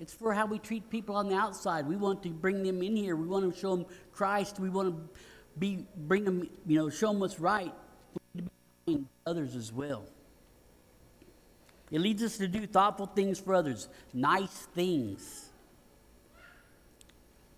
It's 0.00 0.12
for 0.12 0.34
how 0.34 0.46
we 0.46 0.58
treat 0.58 0.90
people 0.90 1.16
on 1.16 1.28
the 1.28 1.36
outside. 1.36 1.86
We 1.86 1.96
want 1.96 2.22
to 2.24 2.28
bring 2.28 2.62
them 2.62 2.82
in 2.82 2.96
here. 2.96 3.16
We 3.16 3.26
want 3.26 3.52
to 3.52 3.58
show 3.58 3.76
them 3.76 3.86
Christ. 4.12 4.60
We 4.60 4.68
want 4.68 4.94
to 4.94 5.18
be 5.58 5.86
bring 5.96 6.24
them, 6.24 6.48
you 6.66 6.78
know, 6.78 6.90
show 6.90 7.08
them 7.08 7.20
what's 7.20 7.40
right. 7.40 7.72
We 8.34 8.42
need 8.42 8.48
to 8.86 8.98
be 8.98 9.04
others 9.26 9.56
as 9.56 9.72
well. 9.72 10.04
It 11.90 12.00
leads 12.00 12.22
us 12.22 12.36
to 12.38 12.48
do 12.48 12.66
thoughtful 12.66 13.06
things 13.06 13.38
for 13.38 13.54
others, 13.54 13.88
nice 14.12 14.66
things. 14.74 15.50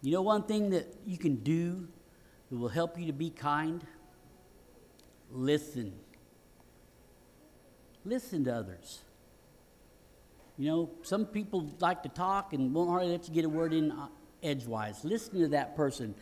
You 0.03 0.13
know 0.13 0.23
one 0.23 0.45
thing 0.45 0.71
that 0.71 0.87
you 1.07 1.19
can 1.19 1.37
do 1.37 1.89
that 2.51 2.57
will 2.57 2.69
help 2.69 2.99
you 2.99 3.07
to 3.07 3.13
be 3.13 3.31
kind? 3.31 3.85
Listen. 5.33 5.93
Listen 8.05 8.45
to 8.45 8.55
others. 8.55 9.01
You 10.59 10.67
know, 10.67 10.91
some 11.03 11.25
people 11.25 11.73
like 11.79 12.03
to 12.03 12.09
talk 12.09 12.53
and 12.53 12.75
won't 12.75 12.91
hardly 12.91 13.13
let 13.13 13.29
you 13.29 13.35
get 13.35 13.45
a 13.45 13.49
word 13.49 13.73
in 13.73 13.93
uh, 13.93 14.09
edgewise. 14.43 15.05
Listen 15.05 15.39
to 15.41 15.49
that 15.49 15.77
person. 15.77 16.17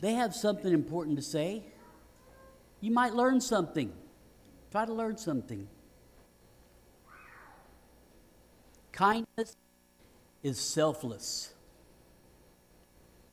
They 0.00 0.14
have 0.14 0.34
something 0.34 0.72
important 0.72 1.16
to 1.16 1.22
say. 1.22 1.62
You 2.80 2.90
might 2.90 3.14
learn 3.14 3.40
something. 3.40 3.92
Try 4.72 4.84
to 4.84 4.92
learn 4.92 5.16
something. 5.16 5.68
Kindness 8.92 9.56
is 10.42 10.58
selfless, 10.58 11.52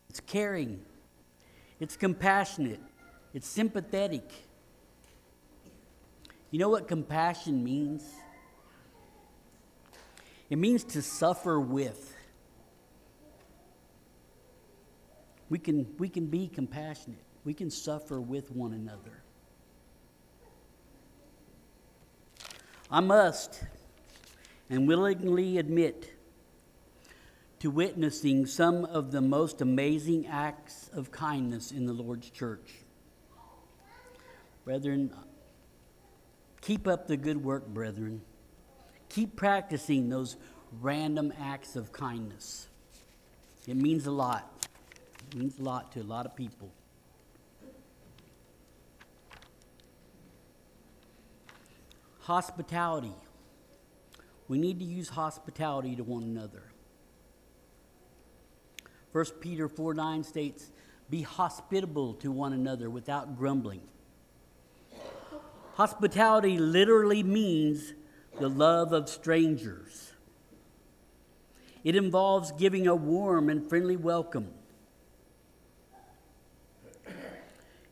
it's 0.09 0.19
caring, 0.19 0.81
it's 1.79 1.95
compassionate, 1.95 2.81
it's 3.33 3.47
sympathetic. 3.47 4.29
You 6.51 6.59
know 6.59 6.69
what 6.69 6.87
compassion 6.87 7.63
means? 7.63 8.03
It 10.53 10.57
means 10.57 10.83
to 10.83 11.01
suffer 11.01 11.59
with. 11.59 12.15
We 15.49 15.57
can, 15.57 15.87
we 15.97 16.07
can 16.07 16.27
be 16.27 16.47
compassionate. 16.47 17.23
We 17.43 17.55
can 17.55 17.71
suffer 17.71 18.21
with 18.21 18.51
one 18.51 18.71
another. 18.71 19.23
I 22.91 22.99
must 22.99 23.63
and 24.69 24.87
willingly 24.87 25.57
admit 25.57 26.13
to 27.57 27.71
witnessing 27.71 28.45
some 28.45 28.85
of 28.85 29.11
the 29.11 29.21
most 29.21 29.59
amazing 29.59 30.27
acts 30.27 30.87
of 30.93 31.09
kindness 31.09 31.71
in 31.71 31.87
the 31.87 31.93
Lord's 31.93 32.29
church. 32.29 32.75
Brethren, 34.65 35.15
keep 36.61 36.87
up 36.87 37.07
the 37.07 37.17
good 37.17 37.43
work, 37.43 37.65
brethren. 37.65 38.21
Keep 39.13 39.35
practicing 39.35 40.09
those 40.09 40.37
random 40.81 41.31
acts 41.39 41.75
of 41.75 41.91
kindness. 41.91 42.67
It 43.67 43.75
means 43.75 44.07
a 44.07 44.11
lot. 44.11 44.67
It 45.29 45.37
means 45.37 45.59
a 45.59 45.61
lot 45.61 45.91
to 45.91 46.01
a 46.01 46.03
lot 46.03 46.25
of 46.25 46.35
people. 46.35 46.71
Hospitality. 52.21 53.13
We 54.47 54.57
need 54.57 54.79
to 54.79 54.85
use 54.85 55.09
hospitality 55.09 55.95
to 55.95 56.03
one 56.03 56.23
another. 56.23 56.63
1 59.11 59.25
Peter 59.41 59.67
4 59.69 59.93
9 59.93 60.23
states, 60.23 60.71
Be 61.11 61.21
hospitable 61.21 62.15
to 62.15 62.31
one 62.31 62.51
another 62.51 62.89
without 62.89 63.37
grumbling. 63.37 63.81
Hospitality 65.75 66.57
literally 66.57 67.21
means 67.21 67.93
the 68.39 68.49
love 68.49 68.93
of 68.93 69.09
strangers. 69.09 70.13
It 71.83 71.95
involves 71.95 72.51
giving 72.53 72.87
a 72.87 72.95
warm 72.95 73.49
and 73.49 73.67
friendly 73.67 73.97
welcome. 73.97 74.49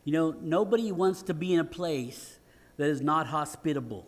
You 0.04 0.14
know, 0.14 0.36
nobody 0.42 0.92
wants 0.92 1.22
to 1.24 1.34
be 1.34 1.54
in 1.54 1.60
a 1.60 1.66
place 1.66 2.40
that 2.78 2.88
is 2.88 3.02
not 3.02 3.28
hospitable. 3.28 4.08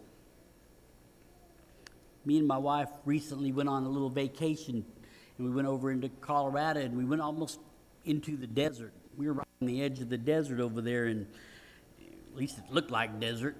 Me 2.25 2.39
and 2.39 2.47
my 2.47 2.57
wife 2.57 2.89
recently 3.05 3.51
went 3.51 3.69
on 3.69 3.83
a 3.83 3.89
little 3.89 4.09
vacation 4.09 4.85
and 5.37 5.47
we 5.47 5.53
went 5.53 5.67
over 5.67 5.91
into 5.91 6.09
Colorado 6.21 6.79
and 6.79 6.97
we 6.97 7.05
went 7.05 7.21
almost 7.21 7.59
into 8.05 8.37
the 8.37 8.47
desert. 8.47 8.93
We 9.17 9.27
were 9.27 9.33
right 9.33 9.47
on 9.61 9.67
the 9.67 9.83
edge 9.83 9.99
of 9.99 10.09
the 10.09 10.17
desert 10.17 10.59
over 10.59 10.81
there, 10.81 11.05
and 11.05 11.27
at 11.99 12.35
least 12.35 12.57
it 12.57 12.71
looked 12.71 12.91
like 12.91 13.19
desert. 13.19 13.55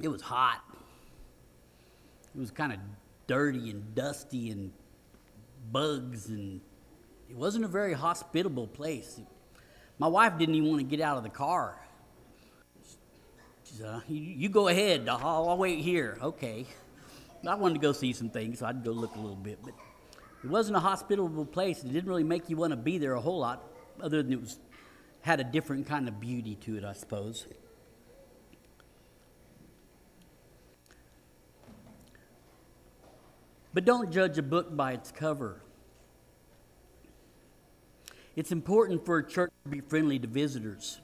It 0.00 0.08
was 0.08 0.22
hot. 0.22 0.60
It 2.34 2.38
was 2.38 2.50
kind 2.50 2.72
of 2.72 2.78
dirty 3.26 3.70
and 3.70 3.94
dusty 3.94 4.50
and 4.50 4.72
bugs, 5.72 6.28
and 6.28 6.60
it 7.28 7.36
wasn't 7.36 7.64
a 7.64 7.68
very 7.68 7.92
hospitable 7.92 8.66
place. 8.66 9.20
My 9.98 10.06
wife 10.06 10.38
didn't 10.38 10.54
even 10.54 10.68
want 10.68 10.80
to 10.80 10.86
get 10.86 11.00
out 11.00 11.16
of 11.16 11.24
the 11.24 11.30
car. 11.30 11.76
She 13.64 13.74
said, 13.74 13.86
uh, 13.86 14.00
you, 14.08 14.48
go 14.48 14.68
ahead, 14.68 15.08
I'll, 15.08 15.48
I'll 15.48 15.58
wait 15.58 15.80
here. 15.80 16.16
Okay. 16.22 16.66
I 17.46 17.54
wanted 17.54 17.74
to 17.74 17.80
go 17.80 17.92
see 17.92 18.12
some 18.12 18.30
things, 18.30 18.60
so 18.60 18.66
I'd 18.66 18.84
go 18.84 18.90
look 18.90 19.14
a 19.14 19.18
little 19.18 19.36
bit. 19.36 19.58
But 19.62 19.74
it 20.42 20.50
wasn't 20.50 20.76
a 20.76 20.80
hospitable 20.80 21.44
place. 21.44 21.82
It 21.82 21.92
didn't 21.92 22.08
really 22.08 22.24
make 22.24 22.48
you 22.48 22.56
want 22.56 22.72
to 22.72 22.76
be 22.76 22.98
there 22.98 23.14
a 23.14 23.20
whole 23.20 23.38
lot, 23.40 23.64
other 24.00 24.22
than 24.22 24.32
it 24.32 24.40
was 24.40 24.58
had 25.22 25.40
a 25.40 25.44
different 25.44 25.86
kind 25.86 26.08
of 26.08 26.20
beauty 26.20 26.54
to 26.54 26.76
it, 26.76 26.84
I 26.84 26.92
suppose. 26.92 27.46
But 33.78 33.84
don't 33.84 34.10
judge 34.10 34.36
a 34.38 34.42
book 34.42 34.76
by 34.76 34.94
its 34.94 35.12
cover. 35.12 35.62
It's 38.34 38.50
important 38.50 39.06
for 39.06 39.18
a 39.18 39.24
church 39.24 39.52
to 39.62 39.70
be 39.70 39.78
friendly 39.78 40.18
to 40.18 40.26
visitors. 40.26 41.00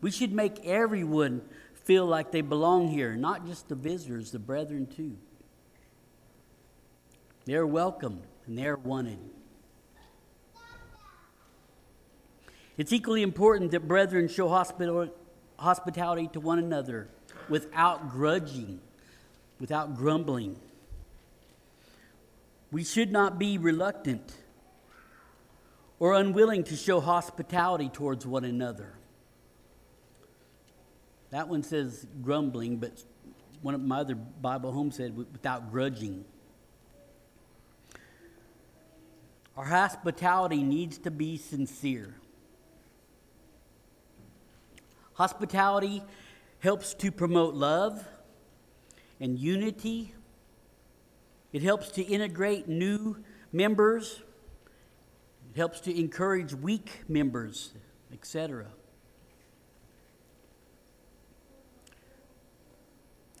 We 0.00 0.10
should 0.10 0.32
make 0.32 0.66
everyone 0.66 1.42
feel 1.84 2.04
like 2.04 2.32
they 2.32 2.40
belong 2.40 2.88
here, 2.88 3.14
not 3.14 3.46
just 3.46 3.68
the 3.68 3.76
visitors, 3.76 4.32
the 4.32 4.40
brethren 4.40 4.88
too. 4.88 5.16
They're 7.44 7.64
welcome 7.64 8.20
and 8.48 8.58
they're 8.58 8.74
wanted. 8.74 9.20
It's 12.76 12.92
equally 12.92 13.22
important 13.22 13.70
that 13.70 13.86
brethren 13.86 14.26
show 14.26 14.48
hospitality 14.48 16.28
to 16.32 16.40
one 16.40 16.58
another 16.58 17.06
without 17.48 18.10
grudging, 18.10 18.80
without 19.60 19.94
grumbling. 19.94 20.56
We 22.74 22.82
should 22.82 23.12
not 23.12 23.38
be 23.38 23.56
reluctant 23.56 24.34
or 26.00 26.14
unwilling 26.14 26.64
to 26.64 26.74
show 26.74 26.98
hospitality 26.98 27.88
towards 27.88 28.26
one 28.26 28.44
another. 28.44 28.94
That 31.30 31.46
one 31.46 31.62
says 31.62 32.04
grumbling, 32.20 32.78
but 32.78 33.04
one 33.62 33.76
of 33.76 33.80
my 33.80 34.00
other 34.00 34.16
Bible 34.16 34.72
homes 34.72 34.96
said 34.96 35.16
without 35.16 35.70
grudging. 35.70 36.24
Our 39.56 39.66
hospitality 39.66 40.64
needs 40.64 40.98
to 40.98 41.12
be 41.12 41.36
sincere. 41.36 42.16
Hospitality 45.12 46.02
helps 46.58 46.92
to 46.94 47.12
promote 47.12 47.54
love 47.54 48.04
and 49.20 49.38
unity. 49.38 50.12
It 51.54 51.62
helps 51.62 51.88
to 51.92 52.02
integrate 52.02 52.68
new 52.68 53.22
members. 53.52 54.20
It 55.54 55.56
helps 55.56 55.78
to 55.82 55.96
encourage 55.96 56.52
weak 56.52 57.04
members, 57.08 57.72
etc. 58.12 58.66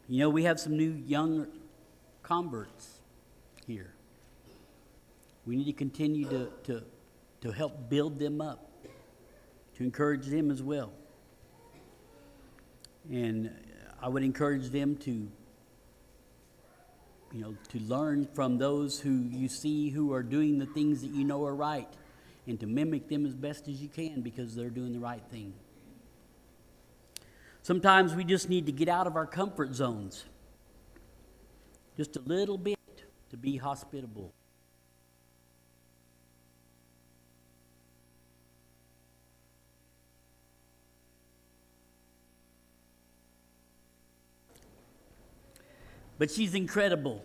You 0.08 0.20
know, 0.20 0.30
we 0.30 0.44
have 0.44 0.60
some 0.60 0.76
new 0.76 0.92
young 0.92 1.48
converts 2.22 3.00
here. 3.66 3.94
We 5.44 5.56
need 5.56 5.64
to 5.64 5.72
continue 5.72 6.28
to, 6.28 6.50
to, 6.66 6.84
to 7.40 7.50
help 7.50 7.90
build 7.90 8.20
them 8.20 8.40
up, 8.40 8.70
to 9.74 9.82
encourage 9.82 10.26
them 10.26 10.52
as 10.52 10.62
well. 10.62 10.92
And 13.10 13.50
I 14.00 14.08
would 14.08 14.22
encourage 14.22 14.68
them 14.68 14.94
to, 14.98 15.28
you 17.34 17.40
know, 17.40 17.56
to 17.68 17.80
learn 17.80 18.28
from 18.32 18.58
those 18.58 19.00
who 19.00 19.10
you 19.10 19.48
see 19.48 19.90
who 19.90 20.12
are 20.12 20.22
doing 20.22 20.58
the 20.58 20.66
things 20.66 21.02
that 21.02 21.10
you 21.10 21.24
know 21.24 21.44
are 21.44 21.54
right 21.54 21.88
and 22.46 22.60
to 22.60 22.66
mimic 22.66 23.08
them 23.08 23.26
as 23.26 23.34
best 23.34 23.66
as 23.66 23.82
you 23.82 23.88
can 23.88 24.20
because 24.20 24.54
they're 24.54 24.70
doing 24.70 24.92
the 24.92 25.00
right 25.00 25.22
thing. 25.32 25.52
Sometimes 27.62 28.14
we 28.14 28.22
just 28.22 28.48
need 28.48 28.66
to 28.66 28.72
get 28.72 28.88
out 28.88 29.08
of 29.08 29.16
our 29.16 29.26
comfort 29.26 29.74
zones 29.74 30.24
just 31.96 32.16
a 32.16 32.20
little 32.20 32.58
bit 32.58 32.78
to 33.30 33.36
be 33.36 33.56
hospitable. 33.56 34.32
But 46.18 46.30
she's 46.30 46.54
incredible. 46.54 47.24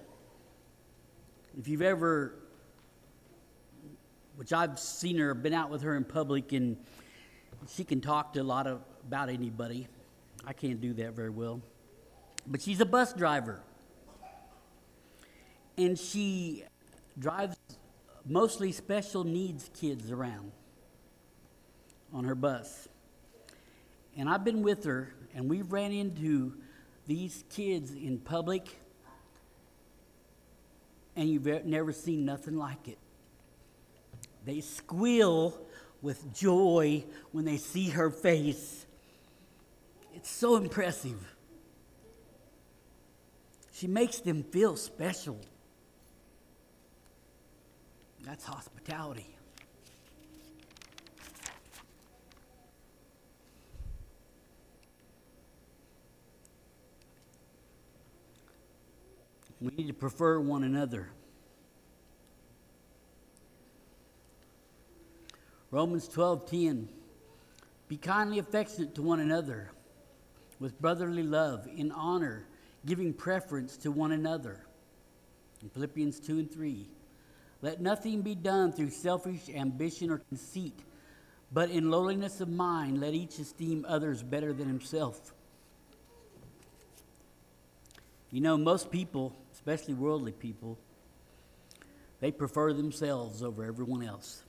If 1.57 1.67
you've 1.67 1.81
ever, 1.81 2.33
which 4.35 4.51
I've 4.53 4.79
seen 4.79 5.17
her, 5.17 5.33
been 5.33 5.53
out 5.53 5.69
with 5.69 5.81
her 5.83 5.95
in 5.95 6.03
public, 6.03 6.53
and 6.53 6.77
she 7.67 7.83
can 7.83 8.01
talk 8.01 8.33
to 8.33 8.41
a 8.41 8.43
lot 8.43 8.65
of, 8.65 8.81
about 9.07 9.29
anybody. 9.29 9.87
I 10.45 10.53
can't 10.53 10.81
do 10.81 10.93
that 10.93 11.13
very 11.13 11.29
well. 11.29 11.61
But 12.47 12.61
she's 12.61 12.79
a 12.81 12.85
bus 12.85 13.13
driver. 13.13 13.61
And 15.77 15.97
she 15.97 16.63
drives 17.17 17.57
mostly 18.25 18.71
special 18.71 19.23
needs 19.23 19.69
kids 19.79 20.11
around 20.11 20.51
on 22.13 22.23
her 22.23 22.35
bus. 22.35 22.87
And 24.17 24.27
I've 24.27 24.43
been 24.43 24.61
with 24.63 24.83
her, 24.85 25.13
and 25.35 25.49
we've 25.49 25.71
ran 25.71 25.91
into 25.91 26.55
these 27.09 27.43
kids 27.49 27.91
in 27.91 28.19
public, 28.19 28.67
and 31.15 31.27
you've 31.27 31.65
never 31.65 31.91
seen 31.91 32.23
nothing 32.23 32.55
like 32.55 32.87
it. 32.87 32.99
They 34.45 34.61
squeal 34.61 35.59
with 36.03 36.31
joy 36.35 37.03
when 37.31 37.45
they 37.45 37.57
see 37.57 37.89
her 37.89 38.11
face. 38.11 38.85
It's 40.13 40.29
so 40.29 40.55
impressive. 40.55 41.17
She 43.73 43.87
makes 43.87 44.19
them 44.19 44.43
feel 44.43 44.75
special. 44.75 45.39
That's 48.23 48.45
hospitality. 48.45 49.35
We 59.69 59.83
need 59.83 59.89
to 59.89 59.93
prefer 59.93 60.39
one 60.39 60.63
another. 60.63 61.11
Romans 65.69 66.07
12:10 66.07 66.87
Be 67.87 67.97
kindly 67.97 68.39
affectionate 68.39 68.95
to 68.95 69.03
one 69.03 69.19
another 69.19 69.71
with 70.59 70.79
brotherly 70.81 71.23
love 71.23 71.67
in 71.67 71.91
honor, 71.91 72.47
giving 72.85 73.13
preference 73.13 73.77
to 73.77 73.91
one 73.91 74.11
another. 74.11 74.65
In 75.61 75.69
Philippians 75.69 76.19
2 76.19 76.39
and 76.39 76.51
3 76.51 76.89
Let 77.61 77.79
nothing 77.79 78.21
be 78.21 78.35
done 78.35 78.71
through 78.71 78.89
selfish 78.89 79.49
ambition 79.49 80.09
or 80.09 80.17
conceit, 80.17 80.79
but 81.51 81.69
in 81.69 81.91
lowliness 81.91 82.41
of 82.41 82.49
mind 82.49 82.99
let 82.99 83.13
each 83.13 83.37
esteem 83.37 83.85
others 83.87 84.23
better 84.23 84.51
than 84.51 84.67
himself. 84.67 85.33
You 88.31 88.41
know, 88.41 88.57
most 88.57 88.91
people, 88.91 89.35
especially 89.53 89.93
worldly 89.93 90.31
people, 90.31 90.77
they 92.19 92.31
prefer 92.31 92.73
themselves 92.73 93.41
over 93.43 93.63
everyone 93.63 94.03
else. 94.03 94.43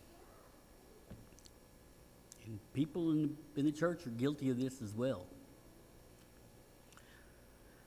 And 2.47 2.59
people 2.73 3.13
in, 3.13 3.37
in 3.57 3.65
the 3.65 3.73
church 3.73 4.07
are 4.07 4.11
guilty 4.11 4.51
of 4.51 4.59
this 4.59 4.83
as 4.83 4.95
well. 4.95 5.27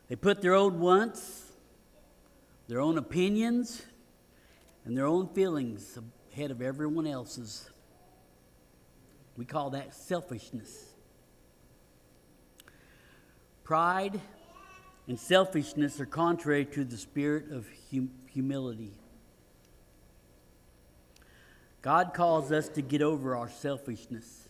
They 0.08 0.16
put 0.16 0.42
their 0.42 0.54
own 0.54 0.80
wants, 0.80 1.44
their 2.68 2.80
own 2.80 2.98
opinions, 2.98 3.84
and 4.86 4.98
their 4.98 5.06
own 5.06 5.28
feelings 5.30 5.98
ahead 6.32 6.52
of 6.52 6.62
everyone 6.62 7.08
else's. 7.08 7.70
We 9.38 9.46
call 9.46 9.72
that 9.72 9.94
selfishness. 9.94 10.94
Pride 13.64 14.20
and 15.08 15.20
selfishness 15.20 16.00
are 16.00 16.06
contrary 16.06 16.66
to 16.66 16.84
the 16.84 16.98
spirit 16.98 17.52
of 17.52 17.68
hum- 17.92 18.12
humility. 18.32 18.94
God 21.82 22.14
calls 22.14 22.52
us 22.52 22.70
to 22.70 22.82
get 22.82 23.02
over 23.02 23.36
our 23.36 23.50
selfishness. 23.50 24.48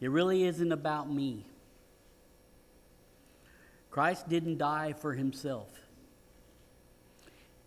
It 0.00 0.10
really 0.10 0.44
isn't 0.44 0.72
about 0.72 1.12
me. 1.12 1.46
Christ 3.90 4.28
didn't 4.28 4.58
die 4.58 4.94
for 4.94 5.14
himself, 5.14 5.68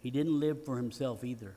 he 0.01 0.09
didn't 0.09 0.39
live 0.39 0.63
for 0.65 0.77
himself 0.77 1.23
either. 1.23 1.55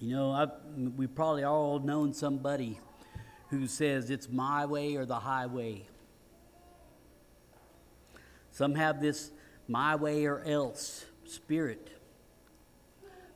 You 0.00 0.16
know, 0.16 0.32
I've, 0.32 0.50
we've 0.96 1.14
probably 1.14 1.44
all 1.44 1.78
known 1.78 2.12
somebody 2.12 2.80
who 3.54 3.66
says 3.66 4.10
it's 4.10 4.28
my 4.28 4.66
way 4.66 4.96
or 4.96 5.06
the 5.06 5.18
highway. 5.18 5.82
Some 8.50 8.74
have 8.74 9.00
this 9.00 9.30
my 9.66 9.96
way 9.96 10.26
or 10.26 10.42
else 10.44 11.04
spirit. 11.24 11.90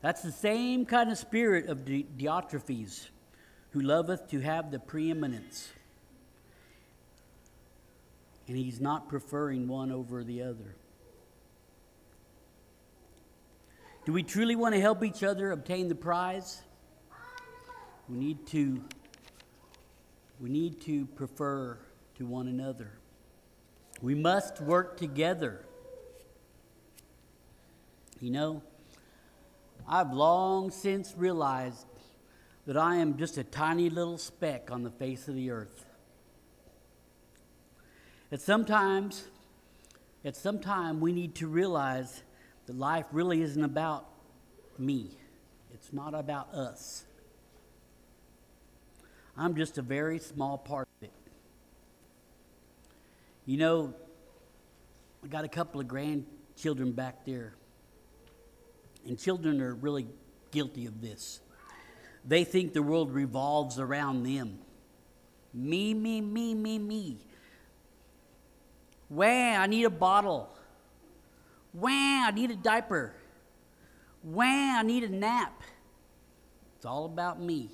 That's 0.00 0.22
the 0.22 0.32
same 0.32 0.86
kind 0.86 1.10
of 1.10 1.18
spirit 1.18 1.66
of 1.66 1.84
Di- 1.84 2.06
Diotrephes, 2.16 3.08
who 3.70 3.80
loveth 3.80 4.28
to 4.30 4.40
have 4.40 4.70
the 4.70 4.78
preeminence. 4.78 5.68
And 8.46 8.56
he's 8.56 8.80
not 8.80 9.08
preferring 9.08 9.68
one 9.68 9.90
over 9.90 10.22
the 10.22 10.42
other. 10.42 10.76
Do 14.06 14.12
we 14.12 14.22
truly 14.22 14.56
want 14.56 14.74
to 14.74 14.80
help 14.80 15.04
each 15.04 15.22
other 15.22 15.50
obtain 15.50 15.88
the 15.88 15.94
prize? 15.94 16.62
We 18.08 18.16
need 18.16 18.46
to 18.48 18.82
we 20.40 20.48
need 20.48 20.80
to 20.82 21.06
prefer 21.06 21.78
to 22.16 22.26
one 22.26 22.48
another. 22.48 22.92
We 24.00 24.14
must 24.14 24.60
work 24.60 24.96
together. 24.96 25.64
You 28.20 28.30
know, 28.30 28.62
I've 29.88 30.12
long 30.12 30.70
since 30.70 31.14
realized 31.16 31.86
that 32.66 32.76
I 32.76 32.96
am 32.96 33.16
just 33.16 33.38
a 33.38 33.44
tiny 33.44 33.88
little 33.88 34.18
speck 34.18 34.70
on 34.70 34.82
the 34.82 34.90
face 34.90 35.26
of 35.28 35.34
the 35.34 35.50
earth. 35.50 35.86
At 38.30 38.40
sometimes, 38.40 39.24
at 40.24 40.36
some 40.36 40.58
time, 40.58 41.00
we 41.00 41.12
need 41.12 41.34
to 41.36 41.46
realize 41.46 42.22
that 42.66 42.76
life 42.76 43.06
really 43.10 43.40
isn't 43.40 43.64
about 43.64 44.06
me. 44.78 45.16
It's 45.72 45.92
not 45.92 46.14
about 46.14 46.52
us. 46.52 47.04
I'm 49.38 49.54
just 49.54 49.78
a 49.78 49.82
very 49.82 50.18
small 50.18 50.58
part 50.58 50.88
of 50.98 51.04
it. 51.04 51.12
You 53.46 53.56
know, 53.56 53.94
I 55.22 55.28
got 55.28 55.44
a 55.44 55.48
couple 55.48 55.80
of 55.80 55.86
grandchildren 55.86 56.90
back 56.90 57.24
there, 57.24 57.54
and 59.06 59.16
children 59.16 59.60
are 59.60 59.74
really 59.74 60.08
guilty 60.50 60.86
of 60.86 61.00
this. 61.00 61.40
They 62.24 62.42
think 62.42 62.72
the 62.72 62.82
world 62.82 63.12
revolves 63.12 63.78
around 63.78 64.24
them. 64.24 64.58
Me, 65.54 65.94
me, 65.94 66.20
me, 66.20 66.54
me, 66.54 66.78
me. 66.78 67.18
Wah, 69.08 69.24
I 69.24 69.66
need 69.68 69.84
a 69.84 69.90
bottle. 69.90 70.50
Wah, 71.72 71.88
I 71.90 72.32
need 72.32 72.50
a 72.50 72.56
diaper. 72.56 73.14
Wah, 74.24 74.44
I 74.44 74.82
need 74.82 75.04
a 75.04 75.08
nap. 75.08 75.62
It's 76.76 76.84
all 76.84 77.04
about 77.04 77.40
me. 77.40 77.70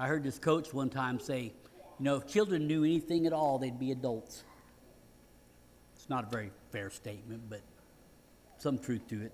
I 0.00 0.06
heard 0.06 0.24
this 0.24 0.38
coach 0.38 0.72
one 0.72 0.88
time 0.88 1.20
say, 1.20 1.42
you 1.42 1.52
know, 2.04 2.16
if 2.16 2.26
children 2.26 2.66
knew 2.66 2.84
anything 2.84 3.26
at 3.26 3.34
all, 3.34 3.58
they'd 3.58 3.78
be 3.78 3.92
adults. 3.92 4.44
It's 5.94 6.08
not 6.08 6.24
a 6.24 6.30
very 6.30 6.50
fair 6.72 6.88
statement, 6.88 7.42
but 7.50 7.60
some 8.56 8.78
truth 8.78 9.06
to 9.08 9.20
it. 9.20 9.32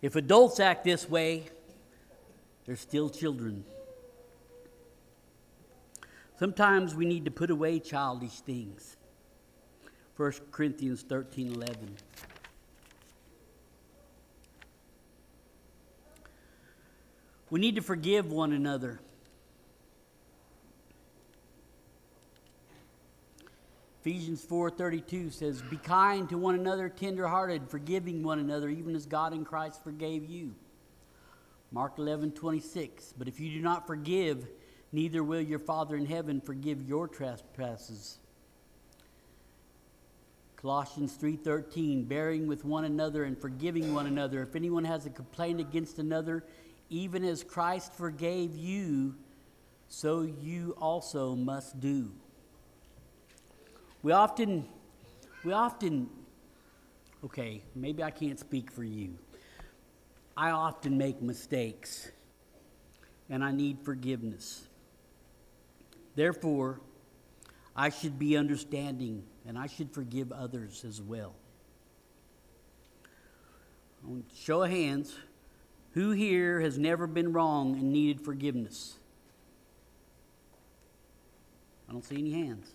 If 0.00 0.16
adults 0.16 0.60
act 0.60 0.84
this 0.84 1.10
way, 1.10 1.44
they're 2.64 2.76
still 2.76 3.10
children. 3.10 3.66
Sometimes 6.38 6.94
we 6.94 7.04
need 7.04 7.26
to 7.26 7.30
put 7.30 7.50
away 7.50 7.80
childish 7.80 8.40
things. 8.40 8.96
1 10.16 10.32
Corinthians 10.50 11.02
13 11.02 11.52
11. 11.52 11.96
We 17.50 17.60
need 17.60 17.76
to 17.76 17.82
forgive 17.82 18.32
one 18.32 18.52
another. 18.52 19.00
Ephesians 24.00 24.44
4:32 24.44 25.30
says, 25.30 25.62
"Be 25.62 25.78
kind 25.78 26.28
to 26.28 26.36
one 26.36 26.54
another, 26.54 26.90
tender-hearted, 26.90 27.70
forgiving 27.70 28.22
one 28.22 28.38
another, 28.38 28.68
even 28.68 28.94
as 28.94 29.06
God 29.06 29.32
in 29.32 29.44
Christ 29.44 29.82
forgave 29.82 30.28
you." 30.28 30.54
Mark 31.70 31.98
11:26, 31.98 33.14
"But 33.16 33.28
if 33.28 33.40
you 33.40 33.50
do 33.50 33.62
not 33.62 33.86
forgive, 33.86 34.46
neither 34.92 35.24
will 35.24 35.40
your 35.40 35.58
Father 35.58 35.96
in 35.96 36.06
heaven 36.06 36.40
forgive 36.40 36.82
your 36.82 37.08
trespasses." 37.08 38.18
Colossians 40.56 41.14
3:13, 41.14 42.04
"Bearing 42.04 42.46
with 42.46 42.64
one 42.64 42.84
another 42.84 43.24
and 43.24 43.38
forgiving 43.38 43.94
one 43.94 44.06
another. 44.06 44.42
If 44.42 44.54
anyone 44.54 44.84
has 44.84 45.06
a 45.06 45.10
complaint 45.10 45.60
against 45.60 45.98
another, 45.98 46.44
even 46.94 47.24
as 47.24 47.42
Christ 47.42 47.92
forgave 47.94 48.56
you, 48.56 49.16
so 49.88 50.22
you 50.22 50.76
also 50.80 51.34
must 51.34 51.80
do." 51.80 52.12
We 54.02 54.12
often, 54.12 54.68
we 55.44 55.52
often, 55.52 56.08
okay, 57.24 57.62
maybe 57.74 58.02
I 58.02 58.10
can't 58.10 58.38
speak 58.38 58.70
for 58.70 58.84
you. 58.84 59.18
I 60.36 60.50
often 60.50 60.96
make 60.98 61.20
mistakes 61.20 62.10
and 63.28 63.42
I 63.42 63.50
need 63.50 63.80
forgiveness. 63.80 64.68
Therefore, 66.14 66.80
I 67.74 67.88
should 67.88 68.18
be 68.18 68.36
understanding 68.36 69.24
and 69.46 69.58
I 69.58 69.66
should 69.66 69.90
forgive 69.90 70.30
others 70.32 70.84
as 70.84 71.00
well. 71.00 71.34
Show 74.34 74.62
of 74.62 74.70
hands, 74.70 75.16
who 75.94 76.10
here 76.10 76.60
has 76.60 76.76
never 76.76 77.06
been 77.06 77.32
wrong 77.32 77.74
and 77.74 77.92
needed 77.92 78.20
forgiveness? 78.20 78.96
I 81.88 81.92
don't 81.92 82.04
see 82.04 82.18
any 82.18 82.32
hands. 82.32 82.68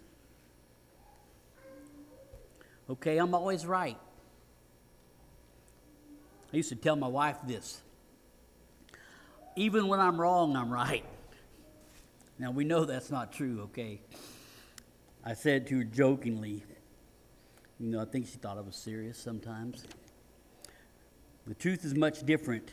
Okay, 2.89 3.17
I'm 3.17 3.36
always 3.36 3.65
right. 3.65 3.97
I 6.51 6.58
used 6.58 6.69
to 6.69 6.75
tell 6.75 6.95
my 6.95 7.08
wife 7.08 7.38
this. 7.45 7.82
Even 9.55 9.88
when 9.88 9.99
I'm 9.99 10.19
wrong, 10.19 10.55
I'm 10.55 10.71
right. 10.71 11.03
Now, 12.39 12.51
we 12.51 12.63
know 12.63 12.86
that's 12.86 13.12
not 13.12 13.34
true, 13.34 13.63
okay? 13.63 13.99
I 15.25 15.34
said 15.34 15.67
to 15.67 15.79
her 15.79 15.84
jokingly, 15.84 16.63
you 17.79 17.89
know, 17.89 18.01
I 18.01 18.05
think 18.05 18.27
she 18.27 18.38
thought 18.38 18.58
I 18.58 18.62
was 18.62 18.77
serious 18.77 19.17
sometimes. 19.17 19.84
The 21.45 21.53
truth 21.53 21.84
is 21.84 21.93
much 21.93 22.25
different. 22.25 22.71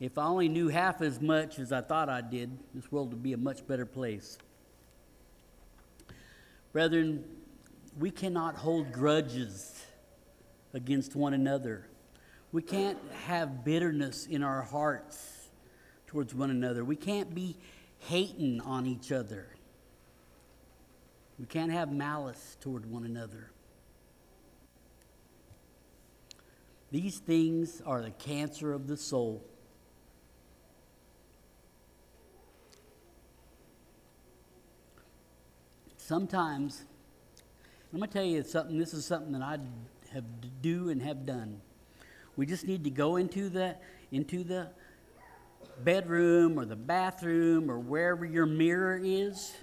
If 0.00 0.16
I 0.16 0.24
only 0.24 0.48
knew 0.48 0.68
half 0.68 1.02
as 1.02 1.20
much 1.20 1.58
as 1.58 1.72
I 1.72 1.82
thought 1.82 2.08
I 2.08 2.22
did, 2.22 2.58
this 2.74 2.90
world 2.90 3.12
would 3.12 3.22
be 3.22 3.34
a 3.34 3.38
much 3.38 3.66
better 3.66 3.84
place. 3.84 4.38
Brethren, 6.72 7.22
we 7.98 8.10
cannot 8.10 8.56
hold 8.56 8.92
grudges 8.92 9.84
against 10.72 11.14
one 11.14 11.34
another. 11.34 11.86
We 12.50 12.62
can't 12.62 12.98
have 13.26 13.62
bitterness 13.62 14.26
in 14.26 14.42
our 14.42 14.62
hearts 14.62 15.48
towards 16.06 16.34
one 16.34 16.50
another. 16.50 16.82
We 16.82 16.96
can't 16.96 17.34
be 17.34 17.56
hating 17.98 18.62
on 18.62 18.86
each 18.86 19.12
other. 19.12 19.48
We 21.38 21.44
can't 21.44 21.70
have 21.70 21.92
malice 21.92 22.56
toward 22.60 22.90
one 22.90 23.04
another. 23.04 23.50
These 26.90 27.18
things 27.18 27.82
are 27.84 28.00
the 28.00 28.10
cancer 28.10 28.72
of 28.72 28.86
the 28.86 28.96
soul. 28.96 29.44
Sometimes 36.10 36.82
I'm 37.92 38.00
going 38.00 38.10
to 38.10 38.12
tell 38.12 38.24
you 38.24 38.42
something. 38.42 38.76
This 38.76 38.94
is 38.94 39.06
something 39.06 39.30
that 39.30 39.42
I 39.42 39.58
have 40.12 40.24
do 40.60 40.88
and 40.88 41.00
have 41.00 41.24
done. 41.24 41.60
We 42.34 42.46
just 42.46 42.66
need 42.66 42.82
to 42.82 42.90
go 42.90 43.14
into 43.14 43.48
the 43.48 43.76
into 44.10 44.42
the 44.42 44.70
bedroom 45.84 46.58
or 46.58 46.64
the 46.64 46.74
bathroom 46.74 47.70
or 47.70 47.78
wherever 47.78 48.24
your 48.24 48.44
mirror 48.44 49.00
is 49.00 49.54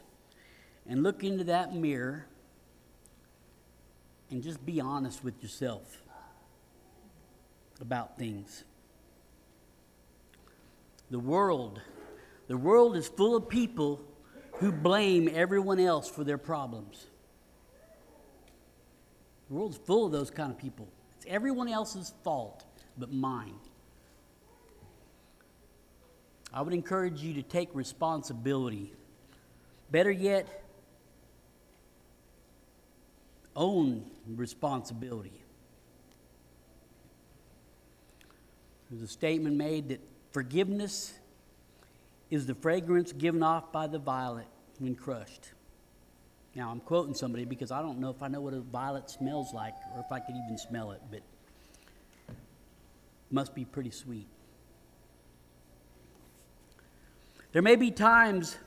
and 0.88 1.04
look 1.04 1.26
into 1.26 1.44
that 1.44 1.76
mirror 1.76 2.28
and 4.32 4.42
just 4.42 4.66
be 4.66 4.80
honest 4.80 5.26
with 5.26 5.44
yourself 5.44 6.02
about 7.82 8.18
things. 8.18 8.64
The 11.12 11.20
world, 11.20 11.82
the 12.48 12.56
world 12.56 12.96
is 12.96 13.10
full 13.10 13.36
of 13.36 13.50
people 13.50 14.07
who 14.60 14.72
blame 14.72 15.30
everyone 15.34 15.80
else 15.80 16.10
for 16.10 16.24
their 16.24 16.38
problems. 16.38 17.06
The 19.50 19.56
world's 19.56 19.78
full 19.78 20.06
of 20.06 20.12
those 20.12 20.30
kind 20.30 20.52
of 20.52 20.58
people. 20.58 20.88
It's 21.18 21.26
everyone 21.30 21.68
else's 21.70 22.14
fault 22.24 22.64
but 22.98 23.12
mine. 23.12 23.56
I 26.54 26.62
would 26.62 26.74
encourage 26.74 27.22
you 27.22 27.36
to 27.36 27.44
take 27.44 27.70
responsibility. 27.74 28.94
Better 29.92 30.12
yet, 30.12 30.64
own 33.56 34.06
responsibility. 34.28 35.44
There's 38.90 39.04
a 39.04 39.08
statement 39.08 39.56
made 39.56 39.90
that 39.90 40.00
forgiveness 40.32 41.14
is 42.30 42.46
the 42.46 42.56
fragrance 42.56 43.12
given 43.12 43.44
off 43.44 43.72
by 43.72 43.88
the 43.88 44.00
violet 44.00 44.48
when 44.80 44.96
crushed. 44.96 45.52
Now, 46.56 46.72
I'm 46.72 46.80
quoting 46.80 47.14
somebody 47.14 47.46
because 47.46 47.72
I 47.72 47.82
don't 47.82 48.00
know 48.00 48.10
if 48.10 48.24
I 48.24 48.28
know 48.28 48.42
what 48.42 48.54
a 48.54 48.62
violet 48.62 49.10
smells 49.10 49.54
like 49.54 49.76
or 49.94 50.00
if 50.02 50.12
I 50.12 50.20
could 50.20 50.36
even 50.36 50.58
smell 50.58 50.92
it, 50.92 51.02
but 51.10 51.22
it 52.30 52.36
must 53.32 53.54
be 53.54 53.64
pretty 53.64 53.92
sweet. 53.92 54.28
There 57.52 57.62
may 57.62 57.76
be 57.76 57.92
times 57.92 58.58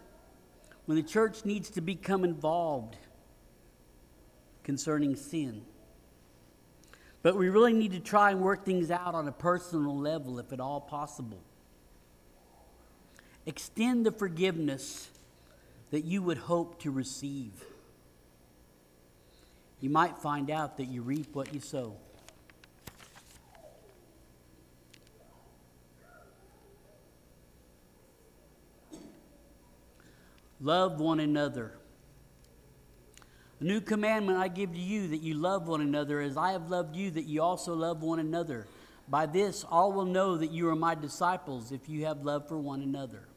when 0.87 0.97
the 0.97 1.03
church 1.03 1.45
needs 1.45 1.71
to 1.71 1.81
become 1.81 2.25
involved 2.25 2.97
concerning 4.63 5.17
sin. 5.17 5.63
But 7.23 7.37
we 7.37 7.49
really 7.49 7.73
need 7.73 7.93
to 7.93 8.01
try 8.01 8.31
and 8.31 8.41
work 8.41 8.65
things 8.65 8.91
out 8.91 9.15
on 9.15 9.29
a 9.29 9.33
personal 9.33 9.97
level, 9.97 10.39
if 10.39 10.53
at 10.53 10.61
all 10.61 10.81
possible. 10.81 11.43
Extend 13.47 14.07
the 14.07 14.13
forgiveness 14.13 15.11
that 15.91 16.05
you 16.05 16.23
would 16.23 16.39
hope 16.39 16.81
to 16.83 16.91
receive 16.91 17.65
you 19.81 19.89
might 19.89 20.19
find 20.19 20.51
out 20.51 20.77
that 20.77 20.87
you 20.87 21.03
reap 21.03 21.35
what 21.35 21.55
you 21.55 21.61
sow. 21.61 21.95
Love 30.61 31.01
one 31.01 31.21
another. 31.21 31.73
A 33.61 33.65
new 33.65 33.81
commandment 33.81 34.39
I 34.39 34.49
give 34.49 34.73
to 34.75 34.79
you 34.79 35.09
that 35.09 35.23
you 35.23 35.35
love 35.35 35.67
one 35.67 35.81
another 35.81 36.21
as 36.21 36.37
I 36.37 36.53
have 36.53 36.69
loved 36.69 36.95
you, 36.95 37.11
that 37.13 37.25
you 37.25 37.43
also 37.43 37.75
love 37.75 38.03
one 38.03 38.19
another. 38.19 38.67
By 39.09 39.25
this, 39.25 39.65
all 39.65 39.93
will 39.93 40.05
know 40.05 40.37
that 40.37 40.51
you 40.51 40.69
are 40.69 40.77
my 40.77 40.95
disciples 40.95 41.73
if 41.73 41.89
you 41.89 42.05
have 42.05 42.23
love 42.23 42.47
for 42.47 42.59
one 42.59 42.83
another. 42.83 43.30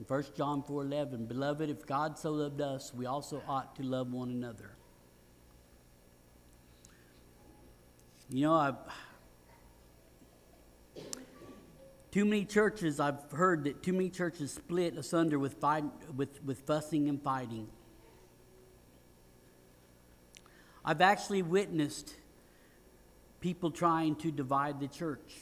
In 0.00 0.06
1 0.06 0.24
John 0.34 0.62
4 0.62 0.82
11, 0.82 1.26
Beloved, 1.26 1.68
if 1.68 1.84
God 1.84 2.18
so 2.18 2.32
loved 2.32 2.62
us, 2.62 2.90
we 2.94 3.04
also 3.04 3.42
ought 3.46 3.76
to 3.76 3.82
love 3.82 4.10
one 4.10 4.30
another. 4.30 4.70
You 8.30 8.46
know, 8.46 8.54
I've 8.54 8.76
too 12.10 12.24
many 12.24 12.46
churches. 12.46 12.98
I've 12.98 13.30
heard 13.30 13.64
that 13.64 13.82
too 13.82 13.92
many 13.92 14.08
churches 14.08 14.54
split 14.54 14.96
asunder 14.96 15.38
with 15.38 15.60
fight, 15.60 15.84
with 16.16 16.42
with 16.44 16.60
fussing 16.60 17.10
and 17.10 17.22
fighting. 17.22 17.68
I've 20.82 21.02
actually 21.02 21.42
witnessed 21.42 22.14
people 23.40 23.70
trying 23.70 24.16
to 24.16 24.30
divide 24.30 24.80
the 24.80 24.88
church. 24.88 25.40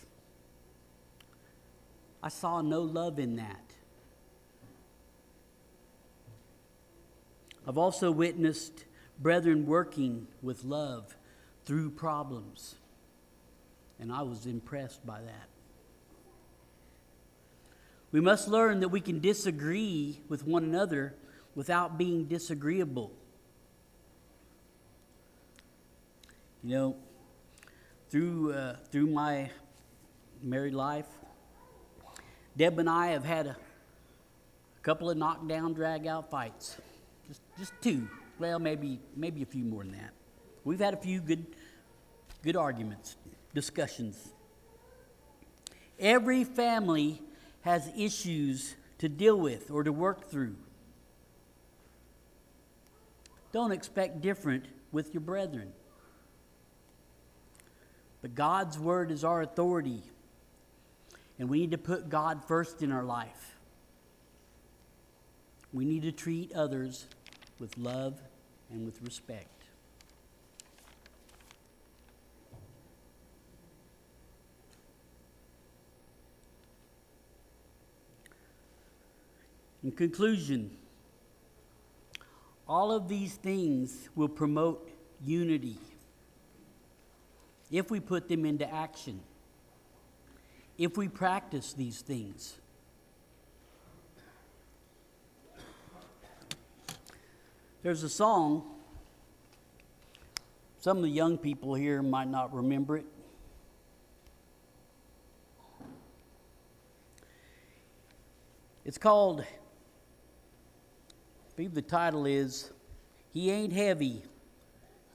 I 2.21 2.29
saw 2.29 2.61
no 2.61 2.83
love 2.83 3.21
in 3.21 3.37
that. 3.37 3.68
I've 7.69 7.77
also 7.77 8.11
witnessed 8.11 8.87
brethren 9.21 9.67
working 9.67 10.27
with 10.41 10.65
love 10.65 11.15
through 11.67 11.91
problems. 11.91 12.77
And 14.01 14.11
I 14.11 14.23
was 14.23 14.47
impressed 14.47 15.05
by 15.05 15.21
that. 15.21 15.49
We 18.11 18.23
must 18.23 18.49
learn 18.49 18.81
that 18.81 18.89
we 18.89 19.03
can 19.03 19.21
disagree 19.21 20.23
with 20.31 20.47
one 20.47 20.65
another 20.65 21.15
without 21.55 21.99
being 21.99 22.25
disagreeable. 22.25 23.13
You 26.65 26.75
know, 26.75 26.97
through, 28.09 28.55
uh, 28.55 28.77
through 28.91 29.09
my 29.09 29.51
married 30.43 30.73
life, 30.73 31.07
Deb 32.57 32.79
and 32.79 32.89
I 32.89 33.09
have 33.09 33.27
had 33.27 33.47
a, 33.47 33.57
couple 34.81 35.11
of 35.11 35.19
knockdown, 35.19 35.75
drag 35.75 36.07
out 36.07 36.31
fights. 36.31 36.79
Just, 37.59 37.73
two. 37.81 38.09
Well, 38.39 38.61
maybe, 38.61 39.01
maybe 39.17 39.43
a 39.43 39.47
few 39.47 39.65
more 39.65 39.83
than 39.83 39.93
that. 39.93 40.13
We've 40.65 40.79
had 40.79 40.95
a 40.95 40.99
few 40.99 41.21
good, 41.21 41.45
good 42.45 42.57
arguments, 42.57 43.17
discussions. 43.53 44.33
Every 45.99 46.45
family 46.45 47.21
has 47.63 47.91
issues 47.97 48.77
to 48.99 49.09
deal 49.09 49.39
with 49.39 49.71
or 49.71 49.83
to 49.83 49.91
work 49.91 50.31
through. 50.31 50.55
Don't 53.51 53.73
expect 53.73 54.21
different 54.21 54.67
with 54.93 55.13
your 55.13 55.21
brethren. 55.21 55.73
But 58.23 58.35
God's 58.35 58.79
word 58.79 59.11
is 59.11 59.25
our 59.25 59.43
authority, 59.43 60.03
and 61.39 61.49
we 61.49 61.61
need 61.61 61.71
to 61.71 61.79
put 61.79 62.09
God 62.09 62.45
first 62.45 62.83
in 62.83 62.93
our 62.93 63.05
life. 63.05 63.57
We 65.73 65.85
need 65.85 66.03
to 66.03 66.13
treat 66.13 66.53
others 66.53 67.07
with 67.59 67.77
love 67.77 68.21
and 68.71 68.85
with 68.85 69.01
respect. 69.03 69.59
In 79.83 79.93
conclusion, 79.93 80.71
all 82.69 82.93
of 82.93 83.09
these 83.09 83.37
things 83.37 84.09
will 84.15 84.29
promote 84.29 84.91
unity 85.25 85.79
if 87.71 87.91
we 87.91 88.01
put 88.01 88.29
them 88.29 88.45
into 88.45 88.71
action, 88.73 89.21
if 90.77 90.97
we 90.97 91.09
practice 91.09 91.73
these 91.73 92.01
things. 92.01 92.59
There's 97.81 98.03
a 98.03 98.09
song, 98.09 98.65
some 100.81 100.97
of 100.97 101.05
the 101.05 101.09
young 101.09 101.39
people 101.39 101.75
here 101.75 102.03
might 102.03 102.27
not 102.27 102.53
remember 102.53 102.97
it. 102.97 103.07
It's 108.85 108.99
called, 108.99 109.43
I 109.43 109.45
believe 111.55 111.75
the 111.75 111.83
title 111.83 112.27
is, 112.27 112.73
He 113.33 113.51
Ain't 113.53 113.73
Heavy, 113.73 114.23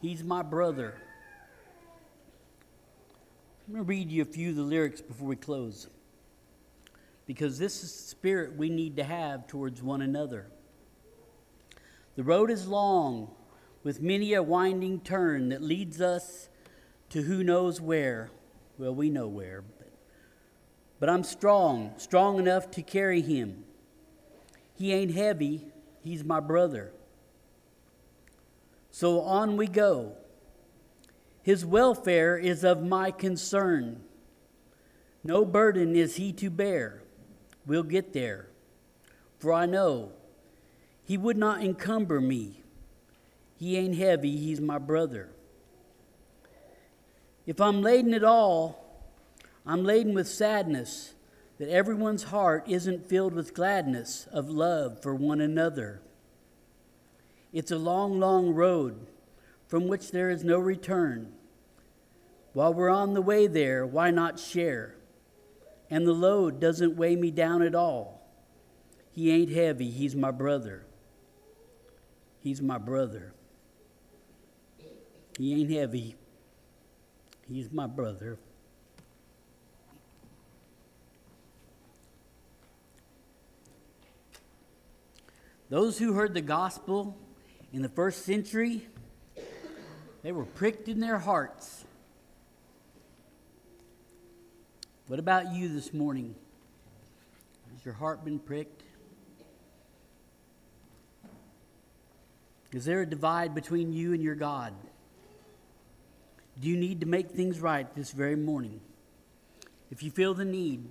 He's 0.01 0.23
My 0.23 0.41
Brother. 0.41 0.95
I'm 3.67 3.73
going 3.73 3.85
to 3.85 3.89
read 3.89 4.09
you 4.09 4.21
a 4.21 4.25
few 4.25 4.51
of 4.51 4.55
the 4.55 4.61
lyrics 4.61 5.01
before 5.01 5.27
we 5.27 5.35
close. 5.35 5.89
Because 7.25 7.57
this 7.57 7.83
is 7.83 7.91
the 7.91 8.07
spirit 8.09 8.55
we 8.55 8.69
need 8.69 8.95
to 8.97 9.03
have 9.03 9.47
towards 9.47 9.83
one 9.83 10.01
another. 10.01 10.47
The 12.15 12.23
road 12.23 12.51
is 12.51 12.67
long, 12.67 13.31
with 13.83 14.01
many 14.01 14.33
a 14.33 14.43
winding 14.43 14.99
turn 14.99 15.49
that 15.49 15.63
leads 15.63 15.99
us 15.99 16.47
to 17.09 17.23
who 17.23 17.43
knows 17.43 17.81
where. 17.81 18.29
Well, 18.77 18.93
we 18.93 19.09
know 19.09 19.27
where, 19.27 19.61
but, 19.61 19.91
but 20.99 21.09
I'm 21.09 21.23
strong, 21.23 21.93
strong 21.97 22.37
enough 22.37 22.69
to 22.71 22.83
carry 22.83 23.21
him. 23.21 23.63
He 24.75 24.93
ain't 24.93 25.13
heavy, 25.13 25.67
he's 26.03 26.23
my 26.23 26.39
brother. 26.39 26.93
So 28.91 29.21
on 29.21 29.57
we 29.57 29.67
go. 29.67 30.15
His 31.41 31.65
welfare 31.65 32.37
is 32.37 32.63
of 32.63 32.83
my 32.83 33.09
concern. 33.09 34.03
No 35.23 35.45
burden 35.45 35.95
is 35.95 36.17
he 36.17 36.31
to 36.33 36.51
bear. 36.51 37.01
We'll 37.65 37.83
get 37.83 38.13
there. 38.13 38.49
For 39.39 39.51
I 39.51 39.65
know 39.65 40.11
he 41.05 41.17
would 41.17 41.37
not 41.37 41.61
encumber 41.61 42.21
me. 42.21 42.63
He 43.57 43.77
ain't 43.77 43.95
heavy, 43.95 44.37
he's 44.37 44.61
my 44.61 44.77
brother. 44.77 45.29
If 47.45 47.59
I'm 47.59 47.81
laden 47.81 48.13
at 48.13 48.23
all, 48.23 48.83
I'm 49.65 49.83
laden 49.83 50.13
with 50.13 50.27
sadness 50.27 51.13
that 51.59 51.69
everyone's 51.69 52.23
heart 52.23 52.65
isn't 52.67 53.05
filled 53.05 53.33
with 53.33 53.53
gladness 53.53 54.27
of 54.31 54.49
love 54.49 55.01
for 55.01 55.13
one 55.13 55.39
another. 55.39 56.01
It's 57.51 57.71
a 57.71 57.77
long, 57.77 58.19
long 58.19 58.53
road 58.53 59.07
from 59.67 59.87
which 59.87 60.11
there 60.11 60.29
is 60.29 60.43
no 60.43 60.57
return. 60.57 61.33
While 62.53 62.73
we're 62.73 62.89
on 62.89 63.13
the 63.13 63.21
way 63.21 63.47
there, 63.47 63.85
why 63.85 64.11
not 64.11 64.39
share? 64.39 64.95
And 65.89 66.07
the 66.07 66.13
load 66.13 66.59
doesn't 66.59 66.95
weigh 66.95 67.15
me 67.15 67.31
down 67.31 67.61
at 67.61 67.75
all. 67.75 68.21
He 69.11 69.31
ain't 69.31 69.51
heavy, 69.51 69.89
he's 69.91 70.15
my 70.15 70.31
brother. 70.31 70.85
He's 72.43 72.61
my 72.61 72.77
brother. 72.77 73.33
He 75.37 75.53
ain't 75.53 75.71
heavy. 75.71 76.15
He's 77.47 77.71
my 77.71 77.87
brother. 77.87 78.37
Those 85.69 85.97
who 85.97 86.13
heard 86.13 86.33
the 86.33 86.41
gospel 86.41 87.17
in 87.71 87.81
the 87.81 87.89
first 87.89 88.25
century, 88.25 88.85
they 90.21 90.31
were 90.31 90.45
pricked 90.45 90.87
in 90.87 90.99
their 90.99 91.17
hearts. 91.17 91.85
What 95.07 95.17
about 95.17 95.53
you 95.53 95.69
this 95.69 95.93
morning? 95.93 96.35
Has 97.73 97.85
your 97.85 97.95
heart 97.95 98.23
been 98.23 98.37
pricked? 98.37 98.82
Is 102.73 102.85
there 102.85 103.01
a 103.01 103.05
divide 103.05 103.53
between 103.53 103.93
you 103.93 104.13
and 104.13 104.23
your 104.23 104.35
God? 104.35 104.73
Do 106.59 106.67
you 106.67 106.77
need 106.77 107.01
to 107.01 107.07
make 107.07 107.31
things 107.31 107.59
right 107.59 107.93
this 107.95 108.11
very 108.11 108.35
morning? 108.35 108.81
If 109.91 110.01
you 110.01 110.11
feel 110.11 110.33
the 110.33 110.45
need, 110.45 110.89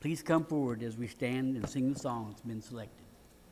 please 0.00 0.22
come 0.22 0.44
forward 0.44 0.82
as 0.82 0.96
we 0.96 1.08
stand 1.08 1.56
and 1.56 1.68
sing 1.68 1.92
the 1.92 1.98
song 1.98 2.28
that's 2.28 2.42
been 2.42 2.62
selected. 2.62 2.97